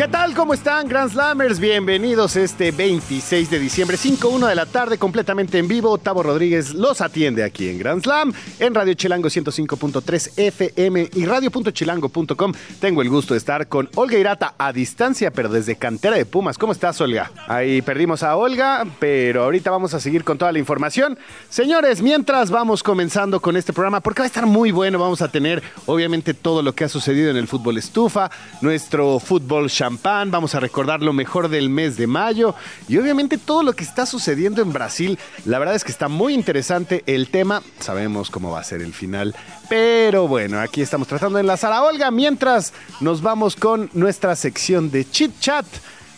[0.00, 0.34] ¿Qué tal?
[0.34, 1.60] ¿Cómo están, Grand Slammers?
[1.60, 5.98] Bienvenidos este 26 de diciembre, 5.1 de la tarde, completamente en vivo.
[5.98, 12.54] Tavo Rodríguez los atiende aquí en Grand Slam, en Radio Chilango 105.3 FM y radio.chilango.com.
[12.80, 16.56] Tengo el gusto de estar con Olga Irata a distancia, pero desde Cantera de Pumas.
[16.56, 17.30] ¿Cómo estás, Olga?
[17.46, 21.18] Ahí perdimos a Olga, pero ahorita vamos a seguir con toda la información.
[21.50, 25.30] Señores, mientras vamos comenzando con este programa, porque va a estar muy bueno, vamos a
[25.30, 28.30] tener obviamente todo lo que ha sucedido en el fútbol estufa,
[28.62, 29.68] nuestro fútbol
[30.02, 32.54] vamos a recordar lo mejor del mes de mayo
[32.88, 35.18] y obviamente todo lo que está sucediendo en Brasil.
[35.44, 38.92] La verdad es que está muy interesante el tema, sabemos cómo va a ser el
[38.92, 39.34] final,
[39.68, 44.90] pero bueno, aquí estamos tratando de enlazar a Olga mientras nos vamos con nuestra sección
[44.90, 45.66] de Chit Chat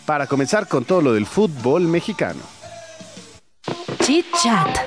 [0.05, 2.41] para comenzar con todo lo del fútbol mexicano.
[4.03, 4.77] Chit Chat.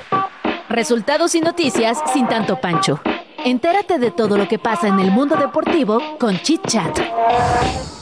[0.69, 2.99] Resultados y noticias sin tanto pancho.
[3.43, 7.96] Entérate de todo lo que pasa en el mundo deportivo con Chit Chat.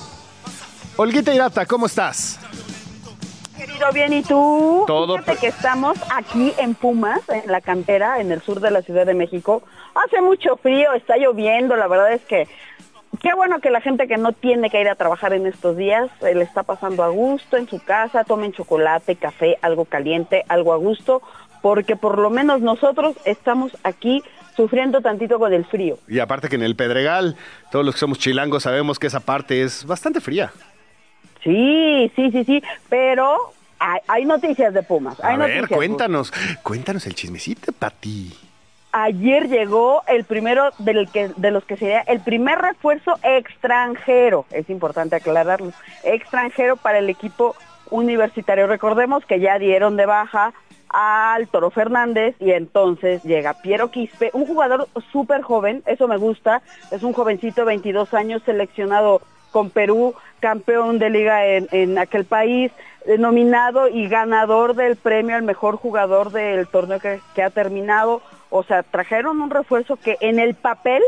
[0.98, 2.40] Olguita Irata, ¿cómo estás?
[3.58, 4.86] Querido, bien, ¿y tú?
[4.88, 8.82] Todo Fíjate que estamos aquí en Pumas, en la cantera, en el sur de la
[8.82, 9.62] Ciudad de México.
[9.94, 12.48] Hace mucho frío, está lloviendo, la verdad es que
[13.22, 16.10] qué bueno que la gente que no tiene que ir a trabajar en estos días
[16.22, 20.72] eh, le está pasando a gusto en su casa, tomen chocolate, café, algo caliente, algo
[20.72, 21.22] a gusto,
[21.62, 24.23] porque por lo menos nosotros estamos aquí
[24.56, 25.98] sufriendo tantito con el frío.
[26.08, 27.36] Y aparte que en el Pedregal,
[27.70, 30.54] todos los que somos chilangos sabemos que esa parte es bastante fría.
[31.46, 33.54] Sí, sí, sí, sí, pero
[34.08, 35.23] hay, noticias de Pumas.
[35.23, 36.33] A ver, cuéntanos,
[36.64, 38.33] cuéntanos el chismecito, Pati.
[38.92, 44.70] Ayer llegó el primero del que, de los que sería el primer refuerzo extranjero, es
[44.70, 45.72] importante aclararlo,
[46.04, 47.55] extranjero para el equipo
[47.92, 48.66] universitario.
[48.66, 50.54] Recordemos que ya dieron de baja
[50.89, 56.61] al Toro Fernández y entonces llega Piero Quispe, un jugador súper joven, eso me gusta,
[56.89, 59.22] es un jovencito, 22 años, seleccionado
[59.55, 62.73] con Perú, campeón de liga en, aquel país,
[63.17, 68.21] nominado y ganador del premio al mejor jugador del torneo que, ha terminado.
[68.49, 71.02] O sea, trajeron un refuerzo que en el papel,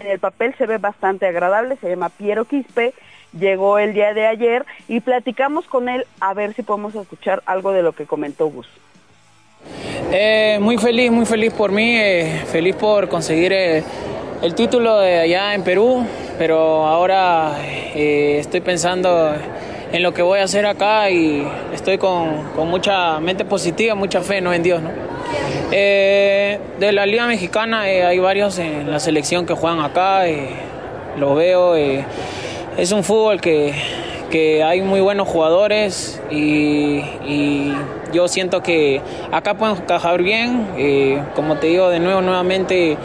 [0.00, 2.94] en el papel se ve bastante agradable, se llama Piero Quispe,
[3.32, 7.70] llegó el día de ayer y platicamos con él a ver si podemos escuchar algo
[7.70, 8.66] de lo que comentó Gus.
[10.10, 13.84] Eh, muy feliz, muy feliz por mí, eh, feliz por conseguir eh,
[14.40, 16.04] el título de allá en Perú,
[16.38, 17.56] pero ahora
[17.94, 19.32] eh, estoy pensando
[19.90, 24.40] en lo que voy a hacer acá y estoy con, mucha mente positiva, mucha fe
[24.40, 24.52] ¿no?
[24.52, 24.80] en Dios.
[24.80, 24.90] ¿no?
[25.72, 30.22] Eh, de la Liga Mexicana eh, hay varios en la selección que juegan acá,
[31.18, 33.74] lo veo, es un fútbol que,
[34.64, 37.74] hay muy buenos jugadores y, y,
[38.12, 42.96] yo siento que acá pueden encajar bien, como te digo de nuevo, nuevamente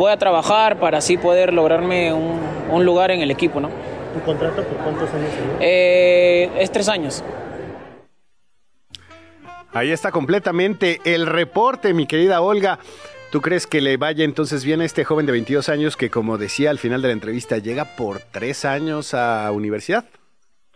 [0.00, 3.68] voy a trabajar para así poder lograrme un, lugar en el equipo, ¿no?
[4.14, 5.28] ¿Tu contrato por cuántos años
[5.60, 7.22] eh, es tres años.
[9.74, 12.78] Ahí está completamente el reporte, mi querida Olga.
[13.30, 16.38] ¿Tú crees que le vaya entonces bien a este joven de 22 años que, como
[16.38, 20.06] decía al final de la entrevista, llega por tres años a universidad?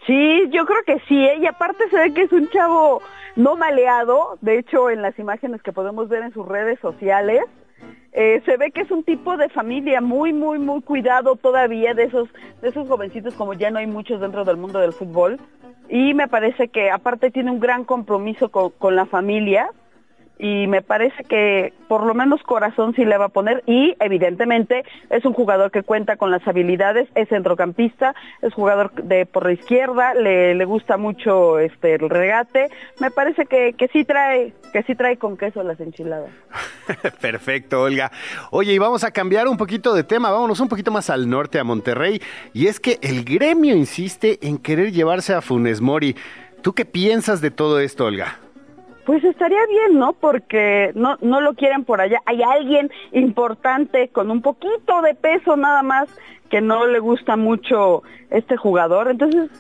[0.06, 1.39] Sí, yo creo que sí, ¿eh?
[1.41, 3.01] y aparte se ve que es un chavo
[3.37, 7.41] no maleado, de hecho en las imágenes que podemos ver en sus redes sociales,
[8.14, 12.04] eh, se ve que es un tipo de familia muy, muy, muy cuidado todavía de
[12.04, 12.28] esos,
[12.62, 15.41] de esos jovencitos, como ya no hay muchos dentro del mundo del fútbol.
[15.88, 19.69] Y me parece que aparte tiene un gran compromiso con, con la familia
[20.39, 24.84] y me parece que por lo menos corazón sí le va a poner y evidentemente
[25.11, 29.53] es un jugador que cuenta con las habilidades, es centrocampista, es jugador de por la
[29.53, 32.69] izquierda, le, le gusta mucho este el regate,
[33.00, 36.31] me parece que, que sí trae, que sí trae con queso las enchiladas.
[37.20, 38.11] Perfecto, Olga.
[38.50, 41.58] Oye, y vamos a cambiar un poquito de tema, vámonos un poquito más al norte,
[41.58, 42.20] a Monterrey,
[42.53, 46.17] y es que el gremio insiste en querer llevarse a Funes Mori.
[46.62, 48.38] ¿Tú qué piensas de todo esto, Olga?
[49.05, 50.15] Pues estaría bien, ¿no?
[50.15, 52.21] Porque no, no lo quieren por allá.
[52.27, 56.09] Hay alguien importante con un poquito de peso nada más
[56.51, 59.11] que no le gusta mucho este jugador.
[59.11, 59.51] Entonces,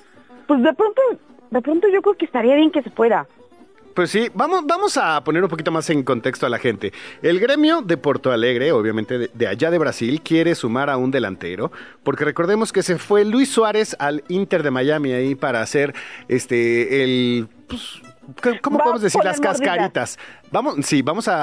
[0.46, 1.02] pues de pronto,
[1.50, 3.26] de pronto yo creo que estaría bien que se fuera.
[3.94, 6.92] Pues sí, vamos, vamos a poner un poquito más en contexto a la gente.
[7.22, 11.70] El gremio de Porto Alegre, obviamente de, allá de Brasil, quiere sumar a un delantero,
[12.02, 15.94] porque recordemos que se fue Luis Suárez al Inter de Miami ahí para hacer
[16.26, 18.02] este el pues,
[18.42, 19.60] ¿Cómo- ¿Cómo Va podemos decir las mordidas.
[19.60, 20.18] cascaritas?
[20.50, 21.42] Vamos, sí, vamos a,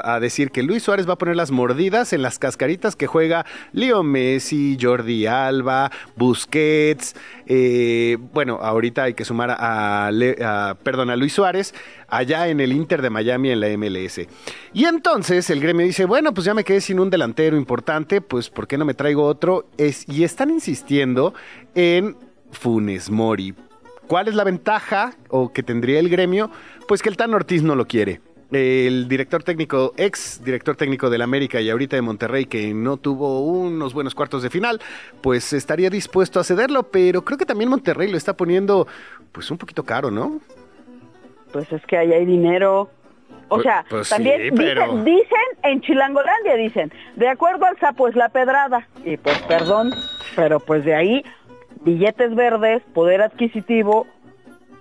[0.00, 3.06] a- a decir que Luis Suárez va a poner las mordidas en las cascaritas que
[3.06, 7.14] juega Leo Messi, Jordi Alba, Busquets.
[7.46, 11.74] eh, bueno, ahorita hay que sumar a, a- perdón, a Luis Suárez
[12.08, 14.26] allá en el Inter de Miami en la MLS.
[14.72, 18.50] Y entonces el gremio dice, bueno, pues ya me quedé sin un delantero importante, pues
[18.50, 19.68] ¿por qué no me traigo otro?
[19.78, 21.34] Es, y están insistiendo
[21.74, 22.16] en
[22.52, 23.54] Funes Mori.
[24.06, 26.50] ¿Cuál es la ventaja o que tendría el gremio?
[26.86, 28.20] Pues que el Tan Ortiz no lo quiere.
[28.52, 33.40] El director técnico, ex director técnico del América y ahorita de Monterrey, que no tuvo
[33.40, 34.80] unos buenos cuartos de final,
[35.22, 38.86] pues estaría dispuesto a cederlo, pero creo que también Monterrey lo está poniendo
[39.32, 40.40] pues un poquito caro, ¿no?
[41.52, 42.90] Pues es que ahí hay dinero.
[43.48, 47.78] O Pues- sea, pues sí, también pero- dicen, dicen en Chilangolandia, dicen, de acuerdo al
[47.78, 48.86] sapo es la pedrada.
[49.04, 49.92] Y pues perdón,
[50.36, 51.24] pero pues de ahí,
[51.84, 54.06] billetes verdes, poder adquisitivo,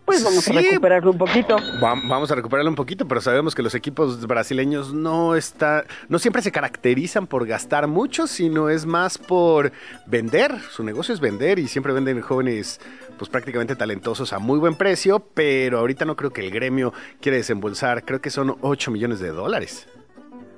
[0.05, 0.55] pues vamos Sí.
[0.57, 1.55] a recuperarlo un poquito.
[1.81, 6.19] Va- Vamos a recuperarlo un poquito, pero sabemos que los equipos brasileños no está, no
[6.19, 9.71] siempre se caracterizan por gastar mucho, sino es más por
[10.05, 10.59] vender.
[10.71, 12.81] Su negocio es vender y siempre venden jóvenes,
[13.17, 17.37] pues prácticamente talentosos a muy buen precio, pero ahorita no creo que el gremio quiere
[17.37, 19.87] desembolsar, creo que son 8 millones de dólares.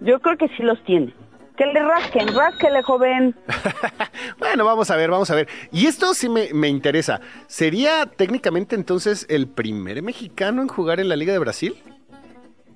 [0.02, 1.14] Yo creo que sí los tiene.
[1.58, 3.36] Que le rasquen, rásquele, joven.
[4.40, 5.48] Bueno, vamos a ver, vamos a ver.
[5.72, 7.22] Y esto sí me, me interesa.
[7.48, 11.76] ¿Sería técnicamente entonces el primer mexicano en jugar en la Liga de Brasil?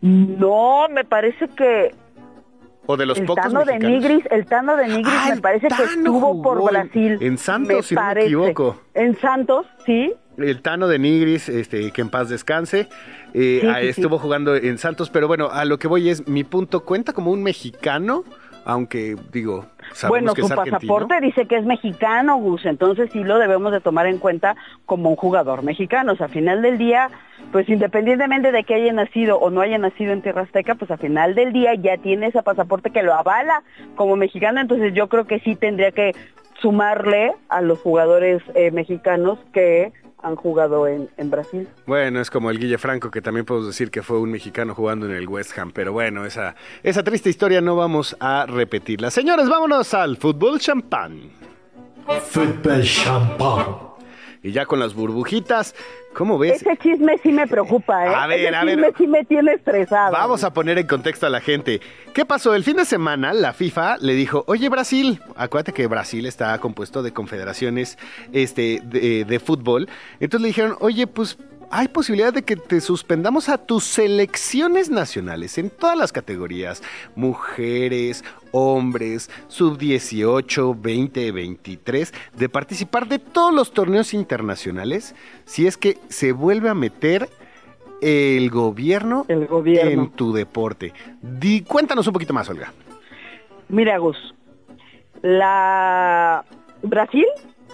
[0.01, 1.93] No, me parece que
[2.85, 3.77] ¿O de los el pocos Tano de?
[3.77, 7.17] Nigris, el Tano de Nigris Ah, me parece que estuvo por Brasil.
[7.21, 8.81] en Santos, si no me equivoco.
[8.93, 10.13] En Santos, sí.
[10.37, 12.87] El Tano de Nigris, este, que en paz descanse,
[13.33, 13.87] eh, Sí, ah, sí.
[13.89, 17.31] estuvo jugando en Santos, pero bueno, a lo que voy es, mi punto, ¿cuenta como
[17.31, 18.23] un mexicano?
[18.65, 23.23] Aunque, digo, sabemos Bueno, que su es pasaporte dice que es mexicano, Gus, entonces sí
[23.23, 26.13] lo debemos de tomar en cuenta como un jugador mexicano.
[26.13, 27.09] O sea, a final del día,
[27.51, 30.97] pues independientemente de que haya nacido o no haya nacido en Tierra Azteca, pues a
[30.97, 33.63] final del día ya tiene ese pasaporte que lo avala
[33.95, 36.13] como mexicano, entonces yo creo que sí tendría que
[36.61, 41.67] sumarle a los jugadores eh, mexicanos que han jugado en, en Brasil.
[41.85, 45.05] Bueno, es como el Guille Franco, que también podemos decir que fue un mexicano jugando
[45.05, 49.11] en el West Ham, pero bueno, esa, esa triste historia no vamos a repetirla.
[49.11, 51.31] Señores, vámonos al fútbol champán.
[52.27, 53.89] Fútbol champán.
[54.41, 55.75] Y ya con las burbujitas,
[56.13, 56.61] ¿cómo ves?
[56.61, 58.13] Ese chisme sí me preocupa, ¿eh?
[58.15, 58.75] A ver, Ese a ver.
[58.75, 60.11] chisme sí me tiene estresado.
[60.11, 61.81] Vamos a poner en contexto a la gente.
[62.13, 62.55] ¿Qué pasó?
[62.55, 67.03] El fin de semana la FIFA le dijo, oye Brasil, acuérdate que Brasil está compuesto
[67.03, 67.97] de confederaciones
[68.33, 69.87] este, de, de fútbol.
[70.19, 71.37] Entonces le dijeron, oye, pues
[71.71, 76.81] hay posibilidad de que te suspendamos a tus selecciones nacionales en todas las categorías.
[77.15, 85.97] Mujeres, hombres, sub-18, 20, 23, de participar de todos los torneos internacionales si es que
[86.09, 87.29] se vuelve a meter
[88.01, 90.03] el gobierno, El gobierno.
[90.03, 90.93] en tu deporte.
[91.21, 92.71] Di, cuéntanos un poquito más, Olga.
[93.67, 94.17] Mira, Gus,
[95.21, 96.43] la
[96.81, 97.25] Brasil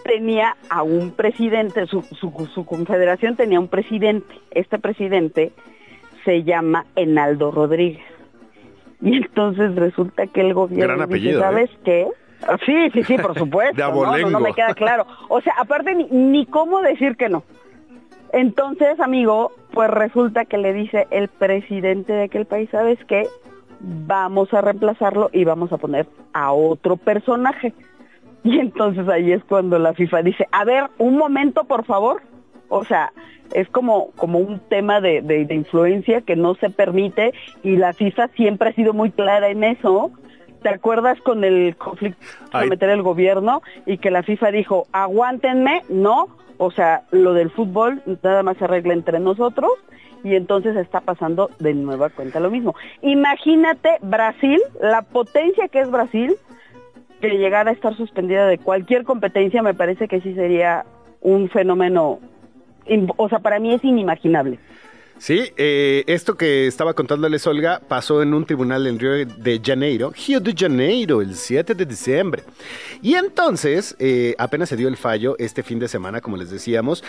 [0.06, 4.36] tenía a un presidente, su, su, su confederación tenía un presidente.
[4.52, 5.52] Este presidente
[6.24, 8.04] se llama Enaldo Rodríguez.
[9.02, 11.40] Y entonces resulta que el gobierno Gran dice, ¿eh?
[11.40, 12.08] ¿sabes qué?
[12.48, 13.76] Ah, Sí, sí, sí, por supuesto.
[13.76, 14.18] De ¿no?
[14.18, 15.06] No, no, me queda claro.
[15.28, 17.44] O sea, aparte ni, ni cómo decir que no.
[18.32, 23.28] Entonces, amigo, pues resulta que le dice el presidente de aquel país, ¿sabes qué?
[23.80, 27.74] Vamos a reemplazarlo y vamos a poner a otro personaje.
[28.52, 32.22] Y entonces ahí es cuando la FIFA dice, a ver, un momento, por favor.
[32.70, 33.12] O sea,
[33.54, 37.34] es como, como un tema de, de- de influencia que no se permite
[37.64, 40.12] y la FIFA siempre ha sido muy clara en eso.
[40.62, 42.20] ¿Te acuerdas con el conflicto
[42.52, 42.70] Ay.
[42.70, 48.02] meter el gobierno y que la FIFA dijo, aguántenme, no, o sea, lo del fútbol
[48.24, 49.72] nada más se arregla entre nosotros
[50.24, 52.74] y entonces está pasando de nueva cuenta lo mismo.
[53.04, 56.36] Imagínate Brasil, la potencia que es Brasil,
[57.30, 60.86] que llegara a estar suspendida de cualquier competencia, me parece que sí sería
[61.22, 62.20] un fenómeno,
[63.18, 64.60] o sea, para mí es inimaginable.
[65.18, 70.12] Sí, eh, esto que estaba contándoles Olga pasó en un tribunal en Río de Janeiro,
[70.12, 72.44] Río de Janeiro, el 7 de diciembre.
[73.02, 77.02] Y entonces, eh, apenas se dio el fallo este fin de semana, como les decíamos.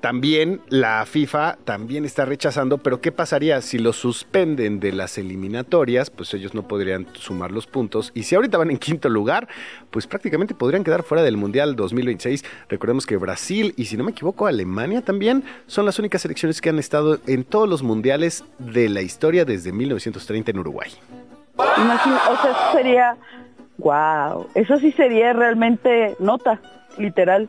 [0.00, 6.10] También la FIFA también está rechazando, pero ¿qué pasaría si los suspenden de las eliminatorias?
[6.10, 8.12] Pues ellos no podrían sumar los puntos.
[8.14, 9.48] Y si ahorita van en quinto lugar,
[9.90, 12.44] pues prácticamente podrían quedar fuera del Mundial 2026.
[12.68, 16.68] Recordemos que Brasil y si no me equivoco Alemania también son las únicas selecciones que
[16.68, 20.90] han estado en todos los mundiales de la historia desde 1930 en Uruguay.
[21.56, 23.16] Imagina, o sea, eso sería,
[23.78, 26.60] wow, eso sí sería realmente nota
[26.98, 27.48] literal.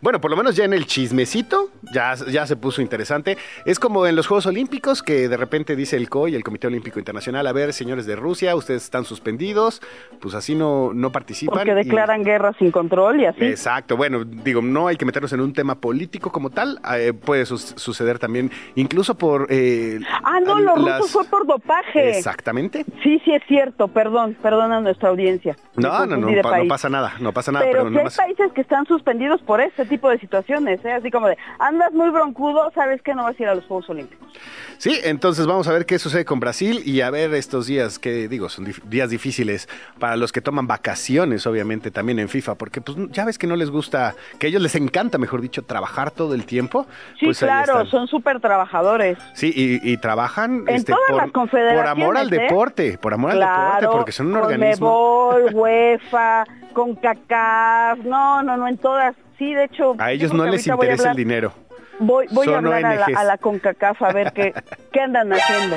[0.00, 3.36] Bueno, por lo menos ya en el chismecito ya, ya se puso interesante.
[3.64, 6.98] Es como en los Juegos Olímpicos que de repente dice el COI, el Comité Olímpico
[6.98, 9.82] Internacional, a ver, señores de Rusia, ustedes están suspendidos,
[10.20, 11.58] pues así no, no participan.
[11.58, 13.44] Porque declaran guerra sin control y así.
[13.44, 17.46] Exacto, bueno, digo, no hay que meternos en un tema político como tal, eh, puede
[17.46, 19.46] suceder también, incluso por...
[19.50, 22.18] Eh, ah, no, los rusos fue por dopaje.
[22.18, 22.84] Exactamente.
[23.02, 25.56] Sí, sí es cierto, perdón, perdón a nuestra audiencia.
[25.76, 27.66] No, no, no, no, pasa nada, no pasa nada.
[27.66, 30.92] Pero, pero hay países que están suspendidos por este tipo de situaciones, ¿eh?
[30.92, 33.88] así como de, andas muy broncudo, sabes que no vas a ir a los Juegos
[33.90, 34.26] Olímpicos.
[34.78, 38.28] Sí, entonces vamos a ver qué sucede con Brasil y a ver estos días, que
[38.28, 42.96] digo, son días difíciles para los que toman vacaciones, obviamente, también en FIFA, porque pues
[43.10, 46.34] ya ves que no les gusta, que a ellos les encanta, mejor dicho, trabajar todo
[46.34, 46.86] el tiempo.
[47.18, 49.18] Sí, pues claro, son súper trabajadores.
[49.34, 52.38] Sí, y, trabajan en este, todas por, las confederaciones, por amor al ¿eh?
[52.38, 55.30] deporte, por amor al deporte, porque son un organismo.
[55.52, 56.44] UEFA,
[56.76, 59.94] con CACAF, no, no, no, en todas Sí, de hecho.
[59.98, 61.52] A ellos no les interesa el dinero.
[61.98, 64.52] Voy, voy a hablar a la, a la, CONCACAF a ver qué,
[64.92, 65.76] qué andan haciendo.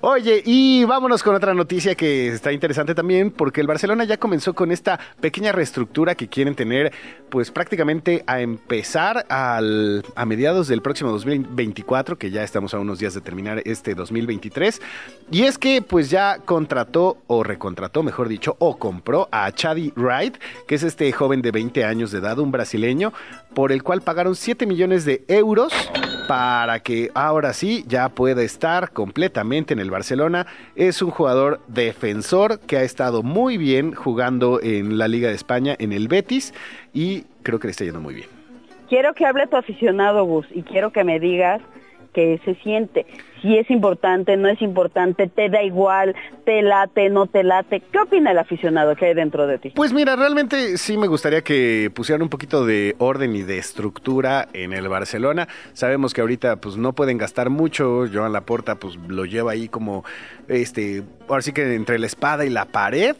[0.00, 4.54] Oye, y vámonos con otra noticia que está interesante también, porque el Barcelona ya comenzó
[4.54, 6.92] con esta pequeña reestructura que quieren tener,
[7.28, 12.98] pues prácticamente a empezar al, a mediados del próximo 2024, que ya estamos a unos
[12.98, 14.80] días de terminar este 2023.
[15.30, 20.36] Y es que pues ya contrató, o recontrató, mejor dicho, o compró a Chadi Wright,
[20.66, 23.12] que es este joven de 20 años de edad, un brasileño,
[23.54, 25.57] por el cual pagaron 7 millones de euros
[26.28, 30.46] para que ahora sí ya pueda estar completamente en el Barcelona.
[30.76, 35.74] Es un jugador defensor que ha estado muy bien jugando en la Liga de España
[35.78, 36.52] en el Betis
[36.92, 38.28] y creo que le está yendo muy bien.
[38.88, 41.60] Quiero que hable tu aficionado, Gus, y quiero que me digas
[42.18, 43.06] que se siente.
[43.40, 47.80] Si es importante, no es importante, te da igual, te late, no te late.
[47.92, 49.70] ¿Qué opina el aficionado que hay dentro de ti?
[49.76, 54.48] Pues mira, realmente sí me gustaría que pusieran un poquito de orden y de estructura
[54.52, 55.46] en el Barcelona.
[55.74, 58.06] Sabemos que ahorita pues no pueden gastar mucho.
[58.12, 60.04] Joan Laporta pues lo lleva ahí como
[60.48, 63.14] este, ahora sí que entre la espada y la pared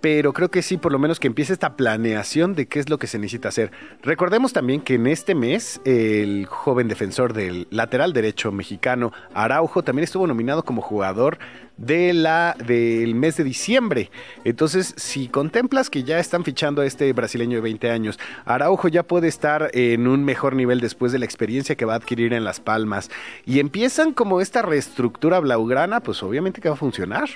[0.00, 2.98] pero creo que sí, por lo menos que empiece esta planeación de qué es lo
[2.98, 3.72] que se necesita hacer.
[4.02, 10.04] Recordemos también que en este mes el joven defensor del lateral derecho mexicano Araujo también
[10.04, 11.38] estuvo nominado como jugador
[11.76, 14.10] de la del mes de diciembre.
[14.44, 19.02] Entonces, si contemplas que ya están fichando a este brasileño de 20 años, Araujo ya
[19.02, 22.44] puede estar en un mejor nivel después de la experiencia que va a adquirir en
[22.44, 23.10] Las Palmas
[23.44, 27.28] y empiezan como esta reestructura blaugrana, pues obviamente que va a funcionar.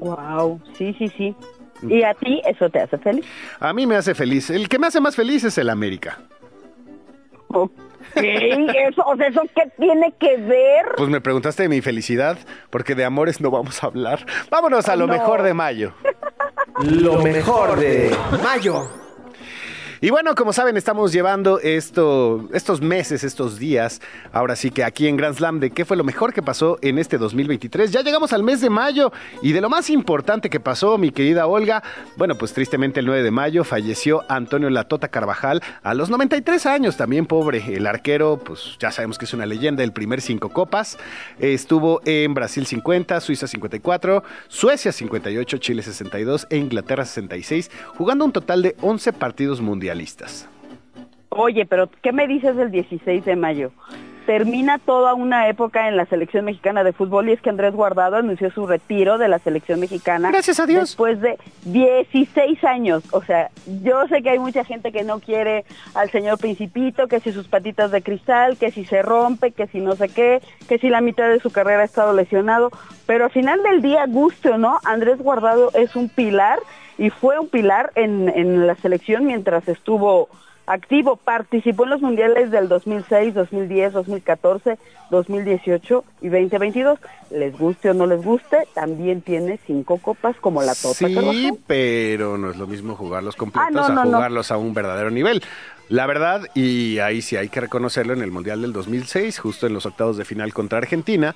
[0.00, 1.36] Wow, sí, sí, sí.
[1.88, 3.24] ¿Y a ti eso te hace feliz?
[3.58, 4.50] A mí me hace feliz.
[4.50, 6.18] El que me hace más feliz es el América.
[7.48, 7.72] Ok,
[8.16, 10.86] eso, o sea, ¿eso qué tiene que ver?
[10.96, 12.38] Pues me preguntaste de mi felicidad,
[12.70, 14.24] porque de amores no vamos a hablar.
[14.50, 15.92] Vámonos a lo mejor de mayo.
[16.82, 18.88] lo mejor de mayo.
[20.02, 24.00] Y bueno, como saben, estamos llevando esto, estos meses, estos días,
[24.32, 26.98] ahora sí que aquí en Grand Slam, de qué fue lo mejor que pasó en
[26.98, 27.90] este 2023.
[27.90, 31.46] Ya llegamos al mes de mayo y de lo más importante que pasó, mi querida
[31.46, 31.82] Olga,
[32.16, 36.96] bueno, pues tristemente el 9 de mayo falleció Antonio Latota Carvajal a los 93 años,
[36.96, 37.62] también pobre.
[37.76, 40.96] El arquero, pues ya sabemos que es una leyenda, el primer cinco copas.
[41.40, 48.32] Estuvo en Brasil 50, Suiza 54, Suecia 58, Chile 62 e Inglaterra 66, jugando un
[48.32, 49.89] total de 11 partidos mundiales.
[51.30, 53.72] Oye, pero ¿qué me dices del 16 de mayo?
[54.30, 58.14] Termina toda una época en la selección mexicana de fútbol y es que Andrés Guardado
[58.14, 60.30] anunció su retiro de la selección mexicana.
[60.30, 60.90] Gracias a Dios.
[60.90, 63.02] Después de 16 años.
[63.10, 63.50] O sea,
[63.82, 67.48] yo sé que hay mucha gente que no quiere al señor Principito, que si sus
[67.48, 71.00] patitas de cristal, que si se rompe, que si no sé qué, que si la
[71.00, 72.70] mitad de su carrera ha estado lesionado.
[73.06, 76.60] Pero al final del día, guste o no, Andrés Guardado es un pilar
[76.98, 80.28] y fue un pilar en, en la selección mientras estuvo
[80.70, 81.16] activo.
[81.16, 84.78] Participó en los mundiales del 2006, 2010, 2014,
[85.10, 86.98] 2018 y 2022.
[87.30, 90.94] Les guste o no les guste, también tiene cinco copas como la Tota.
[90.94, 95.42] Sí, pero no es lo mismo jugarlos completos ah, a jugarlos a un verdadero nivel.
[95.88, 99.74] La verdad, y ahí sí hay que reconocerlo, en el Mundial del 2006, justo en
[99.74, 101.34] los octavos de final contra Argentina,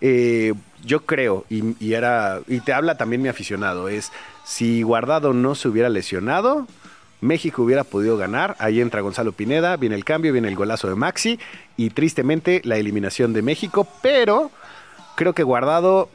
[0.00, 4.12] eh, yo creo, y, y, era, y te habla también mi aficionado, es
[4.44, 6.68] si Guardado no se hubiera lesionado,
[7.20, 8.56] México hubiera podido ganar.
[8.58, 11.38] Ahí entra Gonzalo Pineda, viene el cambio, viene el golazo de Maxi
[11.76, 14.50] y tristemente la eliminación de México, pero
[15.16, 16.08] creo que Guardado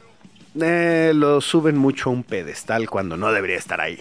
[0.60, 3.98] eh, lo suben mucho a un pedestal cuando no debería estar ahí.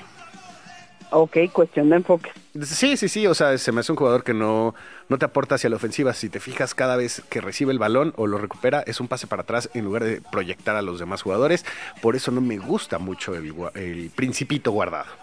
[1.14, 2.32] Ok, cuestión de enfoque.
[2.64, 4.74] Sí, sí, sí, o sea, se me hace un jugador que no,
[5.10, 6.14] no te aporta hacia la ofensiva.
[6.14, 9.28] Si te fijas, cada vez que recibe el balón o lo recupera, es un pase
[9.28, 11.66] para atrás en lugar de proyectar a los demás jugadores.
[12.02, 15.21] Por eso no me gusta mucho el, el principito guardado.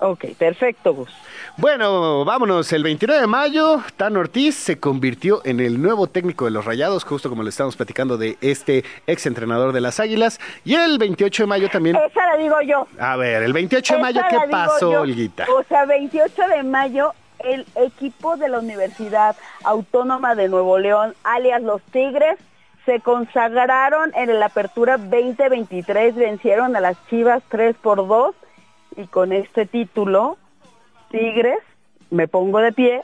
[0.00, 1.10] Ok, perfecto, Gus.
[1.58, 2.72] Bueno, vámonos.
[2.72, 7.04] El 29 de mayo, Tan Ortiz se convirtió en el nuevo técnico de los Rayados,
[7.04, 10.40] justo como le estamos platicando de este ex entrenador de las Águilas.
[10.64, 11.96] Y el 28 de mayo también.
[11.96, 12.86] Esa la digo yo.
[12.98, 15.46] A ver, el 28 de mayo, ¿qué pasó, Olguita?
[15.54, 21.60] O sea, 28 de mayo, el equipo de la Universidad Autónoma de Nuevo León, alias
[21.60, 22.38] los Tigres,
[22.86, 28.34] se consagraron en la apertura 2023, vencieron a las Chivas 3 por 2
[28.96, 30.36] y con este título,
[31.10, 31.58] Tigres,
[32.10, 33.02] me pongo de pie,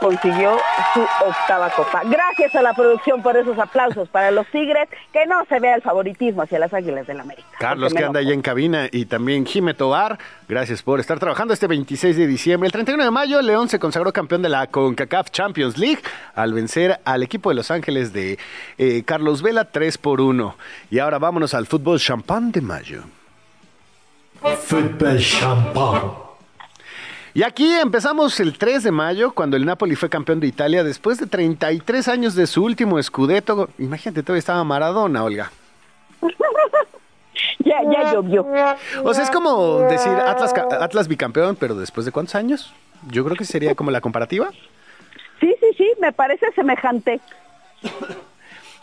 [0.00, 0.56] consiguió
[0.92, 2.02] su octava copa.
[2.04, 5.82] Gracias a la producción por esos aplausos para los Tigres, que no se vea el
[5.82, 7.48] favoritismo hacia las Águilas del la América.
[7.58, 11.66] Carlos que anda ahí en cabina y también Jime Tobar, gracias por estar trabajando este
[11.66, 12.66] 26 de diciembre.
[12.66, 16.02] El 31 de mayo, León se consagró campeón de la CONCACAF Champions League
[16.34, 18.38] al vencer al equipo de Los Ángeles de
[18.78, 20.56] eh, Carlos Vela 3 por 1.
[20.90, 23.04] Y ahora vámonos al fútbol champán de mayo.
[24.44, 26.12] Fútbol champán.
[27.32, 31.18] Y aquí empezamos el 3 de mayo, cuando el Napoli fue campeón de Italia después
[31.18, 33.70] de 33 años de su último escudeto.
[33.78, 35.50] Imagínate, todavía estaba Maradona, Olga.
[37.58, 38.46] ya, ya llovió.
[39.02, 42.72] O sea, es como decir Atlas, Atlas bicampeón, pero después de cuántos años?
[43.10, 44.50] Yo creo que sería como la comparativa.
[45.40, 47.20] Sí, sí, sí, me parece semejante.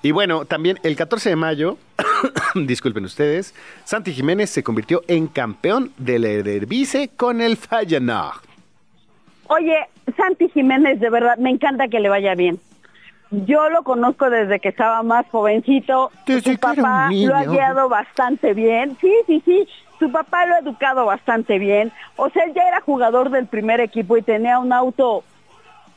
[0.04, 1.78] Y bueno, también el 14 de mayo,
[2.56, 3.54] disculpen ustedes,
[3.84, 8.42] Santi Jiménez se convirtió en campeón del Eredivisie con el Feyenoord.
[9.48, 9.78] Oye,
[10.18, 12.60] Santi Jiménez, de verdad, me encanta que le vaya bien.
[13.32, 16.12] Yo lo conozco desde que estaba más jovencito.
[16.26, 18.98] Desde Su papá lo ha guiado bastante bien.
[19.00, 19.68] Sí, sí, sí.
[20.00, 21.92] Su papá lo ha educado bastante bien.
[22.18, 25.24] O sea, él ya era jugador del primer equipo y tenía un auto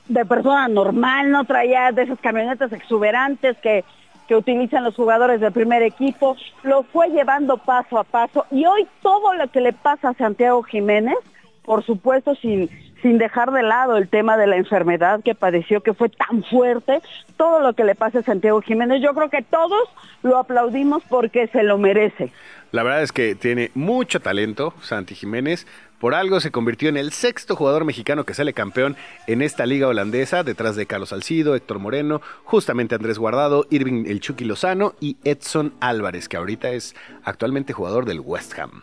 [0.09, 3.85] de persona normal, no traía de esas camionetas exuberantes que,
[4.29, 8.87] que utilizan los jugadores del primer equipo, lo fue llevando paso a paso y hoy
[9.03, 11.17] todo lo que le pasa a Santiago Jiménez,
[11.65, 12.69] por supuesto sin,
[13.05, 17.01] sin dejar de lado el tema de la enfermedad que padeció, que fue tan fuerte,
[17.37, 19.89] todo lo que le pasa a Santiago Jiménez, yo creo que todos
[20.23, 22.33] lo aplaudimos porque se lo merece.
[22.73, 25.65] La verdad es que tiene mucho talento Santi Jiménez.
[26.05, 28.95] Por algo se convirtió en el sexto jugador mexicano que sale campeón
[29.27, 34.21] en esta liga holandesa, detrás de Carlos Salcido, Héctor Moreno, justamente Andrés Guardado, Irving El
[34.21, 38.83] Chucky Lozano y Edson Álvarez, que ahorita es actualmente jugador del West Ham.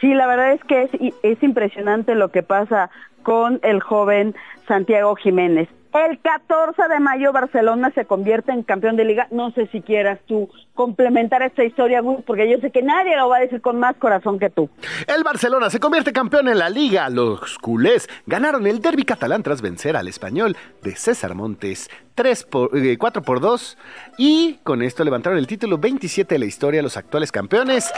[0.00, 0.90] Sí, la verdad es que es,
[1.22, 2.88] es impresionante lo que pasa
[3.22, 4.34] con el joven
[4.66, 5.68] Santiago Jiménez.
[6.04, 9.28] El 14 de mayo Barcelona se convierte en campeón de liga.
[9.30, 13.38] No sé si quieras tú complementar esta historia, porque yo sé que nadie lo va
[13.38, 14.68] a decir con más corazón que tú.
[15.06, 17.08] El Barcelona se convierte campeón en la liga.
[17.08, 22.70] Los culés ganaron el derby catalán tras vencer al español de César Montes 3 por,
[22.98, 23.78] 4 eh, por 2
[24.18, 27.90] y con esto levantaron el título 27 de la historia los actuales campeones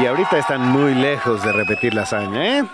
[0.00, 2.64] y ahorita están muy lejos de repetir la hazaña, ¿eh?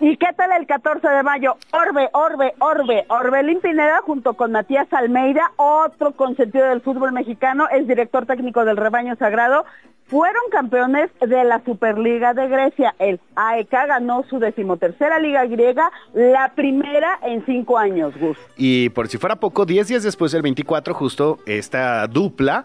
[0.00, 1.56] ¿Y qué tal el 14 de mayo?
[1.72, 3.04] Orbe, Orbe, Orbe.
[3.08, 8.76] Orbelín Pineda junto con Matías Almeida, otro consentido del fútbol mexicano, es director técnico del
[8.76, 9.64] Rebaño Sagrado.
[10.06, 12.94] Fueron campeones de la Superliga de Grecia.
[13.00, 18.38] El AEK ganó su decimotercera liga griega, la primera en cinco años, Gus.
[18.56, 22.64] Y por si fuera poco, diez días después del 24, justo esta dupla,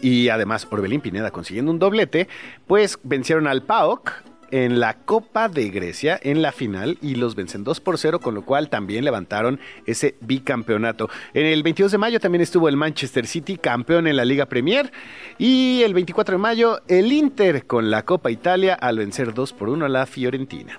[0.00, 2.28] y además Orbelín Pineda consiguiendo un doblete,
[2.66, 7.64] pues vencieron al PAOK en la Copa de Grecia en la final y los vencen
[7.64, 11.08] 2 por 0, con lo cual también levantaron ese bicampeonato.
[11.32, 14.92] En el 22 de mayo también estuvo el Manchester City campeón en la Liga Premier
[15.38, 19.68] y el 24 de mayo el Inter con la Copa Italia al vencer 2 por
[19.68, 20.78] 1 a la Fiorentina.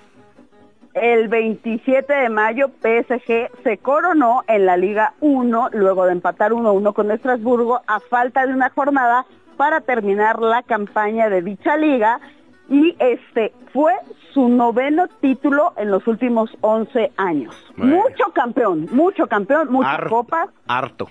[0.94, 6.94] El 27 de mayo PSG se coronó en la Liga 1 luego de empatar 1-1
[6.94, 9.26] con Estrasburgo a falta de una jornada
[9.58, 12.20] para terminar la campaña de dicha liga
[12.68, 13.92] y este fue
[14.32, 17.54] su noveno título en los últimos 11 años.
[17.76, 20.50] Mucho campeón, mucho campeón, muchas copas.
[20.66, 21.08] Harto.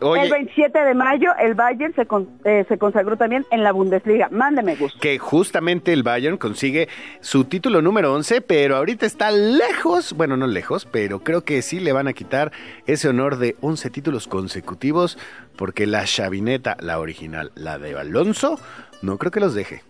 [0.00, 2.06] el 27 de mayo el Bayern se,
[2.44, 4.28] eh, se consagró también en la Bundesliga.
[4.30, 4.98] Mándeme gusto.
[5.00, 6.88] Que justamente el Bayern consigue
[7.20, 11.80] su título número 11, pero ahorita está lejos, bueno, no lejos, pero creo que sí
[11.80, 12.52] le van a quitar
[12.86, 15.16] ese honor de 11 títulos consecutivos,
[15.56, 18.58] porque la chavineta, la original, la de Alonso,
[19.00, 19.82] no creo que los deje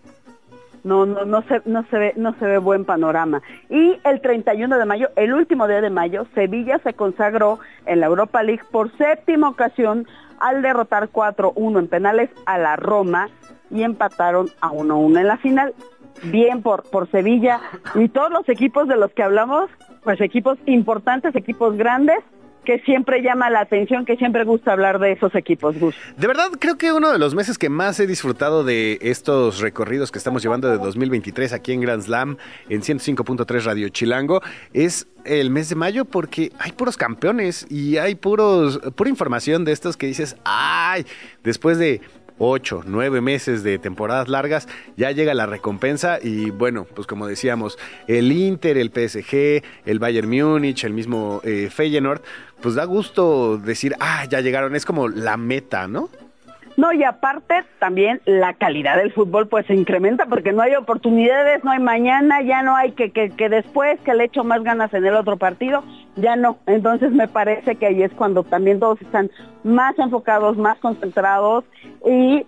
[0.83, 3.41] no, no, no se, no se ve, no se ve buen panorama.
[3.69, 8.07] Y el 31 de mayo, el último día de mayo, Sevilla se consagró en la
[8.07, 10.07] Europa League por séptima ocasión
[10.39, 13.29] al derrotar 4-1 en penales a la Roma
[13.69, 15.73] y empataron a 1-1 en la final.
[16.23, 17.61] bien por, por Sevilla
[17.95, 19.69] y todos los equipos de los que hablamos,
[20.03, 22.19] pues equipos importantes, equipos grandes,
[22.69, 25.95] que siempre llama la atención, que siempre gusta hablar de esos equipos, Gus.
[26.17, 30.11] De verdad, creo que uno de los meses que más he disfrutado de estos recorridos
[30.11, 32.37] que estamos llevando de 2023 aquí en Grand Slam,
[32.69, 38.13] en 105.3 Radio Chilango, es el mes de mayo porque hay puros campeones y hay
[38.13, 41.07] puros, pura información de estos que dices, ay,
[41.43, 42.01] después de
[42.39, 47.77] ocho, nueve meses de temporadas largas, ya llega la recompensa y bueno, pues como decíamos,
[48.07, 52.21] el Inter, el PSG, el Bayern Múnich, el mismo eh, Feyenoord,
[52.61, 56.09] pues da gusto decir, ah, ya llegaron, es como la meta, ¿no?
[56.79, 61.61] No, y aparte también la calidad del fútbol pues se incrementa porque no hay oportunidades,
[61.65, 64.93] no hay mañana, ya no hay que, que, que después que le echo más ganas
[64.93, 65.83] en el otro partido,
[66.15, 66.57] ya no.
[66.67, 69.29] Entonces me parece que ahí es cuando también todos están
[69.65, 71.65] más enfocados, más concentrados
[72.09, 72.45] y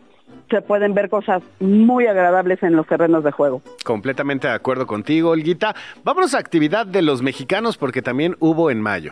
[0.50, 3.62] se pueden ver cosas muy agradables en los terrenos de juego.
[3.84, 5.76] Completamente de acuerdo contigo, Olguita.
[6.06, 9.12] Vámonos a actividad de los mexicanos porque también hubo en mayo.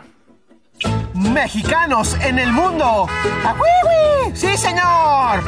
[1.14, 3.08] Mexicanos en el mundo.
[3.44, 4.36] ¡Ahuihui!
[4.36, 5.40] ¡Sí, señor!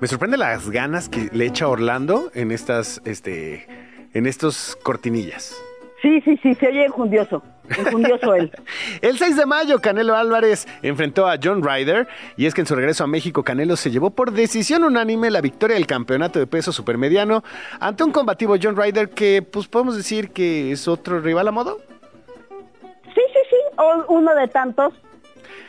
[0.00, 3.66] Me sorprende las ganas que le echa Orlando en estas, este,
[4.14, 5.56] en estos cortinillas.
[6.00, 7.42] Sí, sí, sí, se oye enjundioso.
[7.68, 8.50] Enjundioso él.
[9.02, 12.74] El 6 de mayo, Canelo Álvarez enfrentó a John Ryder y es que en su
[12.74, 16.72] regreso a México, Canelo se llevó por decisión unánime la victoria del campeonato de peso
[16.72, 17.44] supermediano
[17.78, 21.78] ante un combativo John Ryder que, pues podemos decir que es otro rival a modo.
[24.08, 24.92] Uno de tantos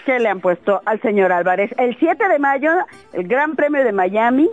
[0.06, 1.72] que le han puesto al señor Álvarez.
[1.78, 2.72] El 7 de mayo,
[3.14, 4.50] el Gran Premio de Miami,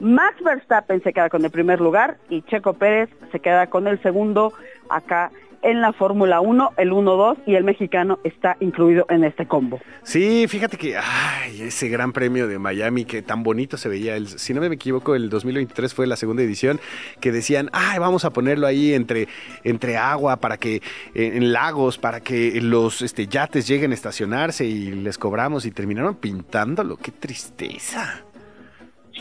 [0.00, 4.02] Max Verstappen se queda con el primer lugar y Checo Pérez se queda con el
[4.02, 4.52] segundo
[4.88, 5.30] acá
[5.62, 9.80] en la Fórmula 1, el 1-2 y el mexicano está incluido en este combo.
[10.02, 14.26] Sí, fíjate que ay, ese gran premio de Miami que tan bonito se veía, el-
[14.26, 16.80] si no me equivoco, el 2023 fue la segunda edición,
[17.20, 19.28] que decían, ay, vamos a ponerlo ahí entre,
[19.64, 20.82] entre agua para que,
[21.14, 26.16] en lagos, para que los este, yates lleguen a estacionarse y les cobramos y terminaron
[26.16, 28.22] pintándolo, qué tristeza.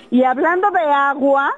[0.10, 1.52] Y hablando de agua,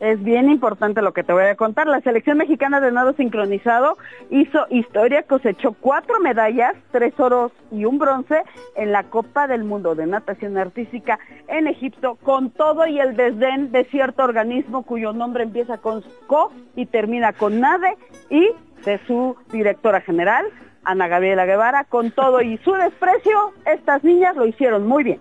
[0.00, 1.86] es bien importante lo que te voy a contar.
[1.86, 3.96] La selección mexicana de nado sincronizado
[4.30, 8.42] hizo historia, cosechó cuatro medallas, tres oros y un bronce
[8.76, 13.72] en la Copa del Mundo de Natación Artística en Egipto, con todo y el desdén
[13.72, 17.96] de cierto organismo cuyo nombre empieza con CO y termina con NADE
[18.30, 18.48] y
[18.84, 20.46] de su directora general,
[20.84, 25.20] Ana Gabriela Guevara, con todo y su desprecio, estas niñas lo hicieron muy bien.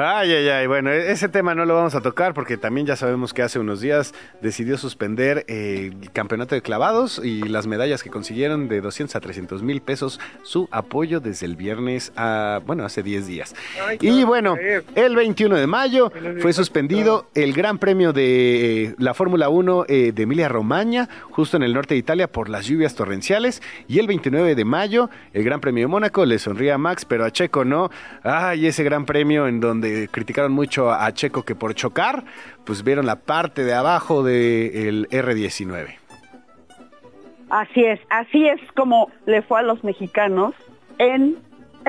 [0.00, 2.94] Ay, ay, ay, bueno, e- ese tema no lo vamos a tocar porque también ya
[2.94, 8.04] sabemos que hace unos días decidió suspender eh, el campeonato de clavados y las medallas
[8.04, 12.84] que consiguieron de 200 a 300 mil pesos su apoyo desde el viernes a, bueno,
[12.84, 13.56] hace 10 días.
[14.00, 14.54] Y bueno,
[14.94, 20.12] el 21 de mayo fue suspendido el Gran Premio de eh, la Fórmula 1 eh,
[20.14, 23.62] de Emilia Romagna, justo en el norte de Italia por las lluvias torrenciales.
[23.88, 27.24] Y el 29 de mayo, el Gran Premio de Mónaco le sonría a Max, pero
[27.24, 27.90] a Checo no.
[28.22, 32.24] Ay, ese Gran Premio en donde criticaron mucho a Checo que por chocar,
[32.64, 35.96] pues vieron la parte de abajo del R19.
[37.50, 40.54] Así es, así es como le fue a los mexicanos
[40.98, 41.36] en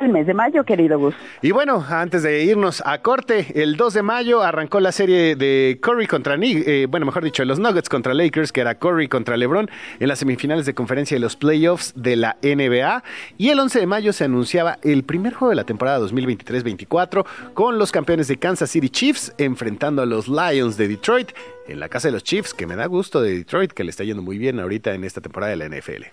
[0.03, 1.15] el mes de mayo, querido Gus.
[1.41, 5.79] Y bueno, antes de irnos a corte, el 2 de mayo arrancó la serie de
[5.81, 9.37] Curry contra Ni- eh, bueno, mejor dicho, los Nuggets contra Lakers, que era Curry contra
[9.37, 13.03] LeBron en las semifinales de conferencia de los playoffs de la NBA.
[13.37, 17.77] Y el 11 de mayo se anunciaba el primer juego de la temporada 2023-24 con
[17.77, 21.31] los campeones de Kansas City Chiefs enfrentando a los Lions de Detroit
[21.67, 24.03] en la casa de los Chiefs, que me da gusto de Detroit, que le está
[24.03, 26.05] yendo muy bien ahorita en esta temporada de la NFL.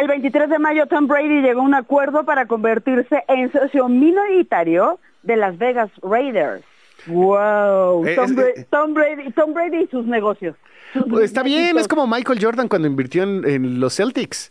[0.00, 4.98] El 23 de mayo Tom Brady llegó a un acuerdo para convertirse en socio minoritario
[5.22, 6.62] de Las Vegas Raiders.
[7.06, 10.56] Wow, Eh, Tom, es- Bra- eh, Tom Brady, Tom Brady y sus negocios.
[10.92, 14.50] Sus Pues está bien, es como Michael Jordan cuando invirtió en, en los Celtics.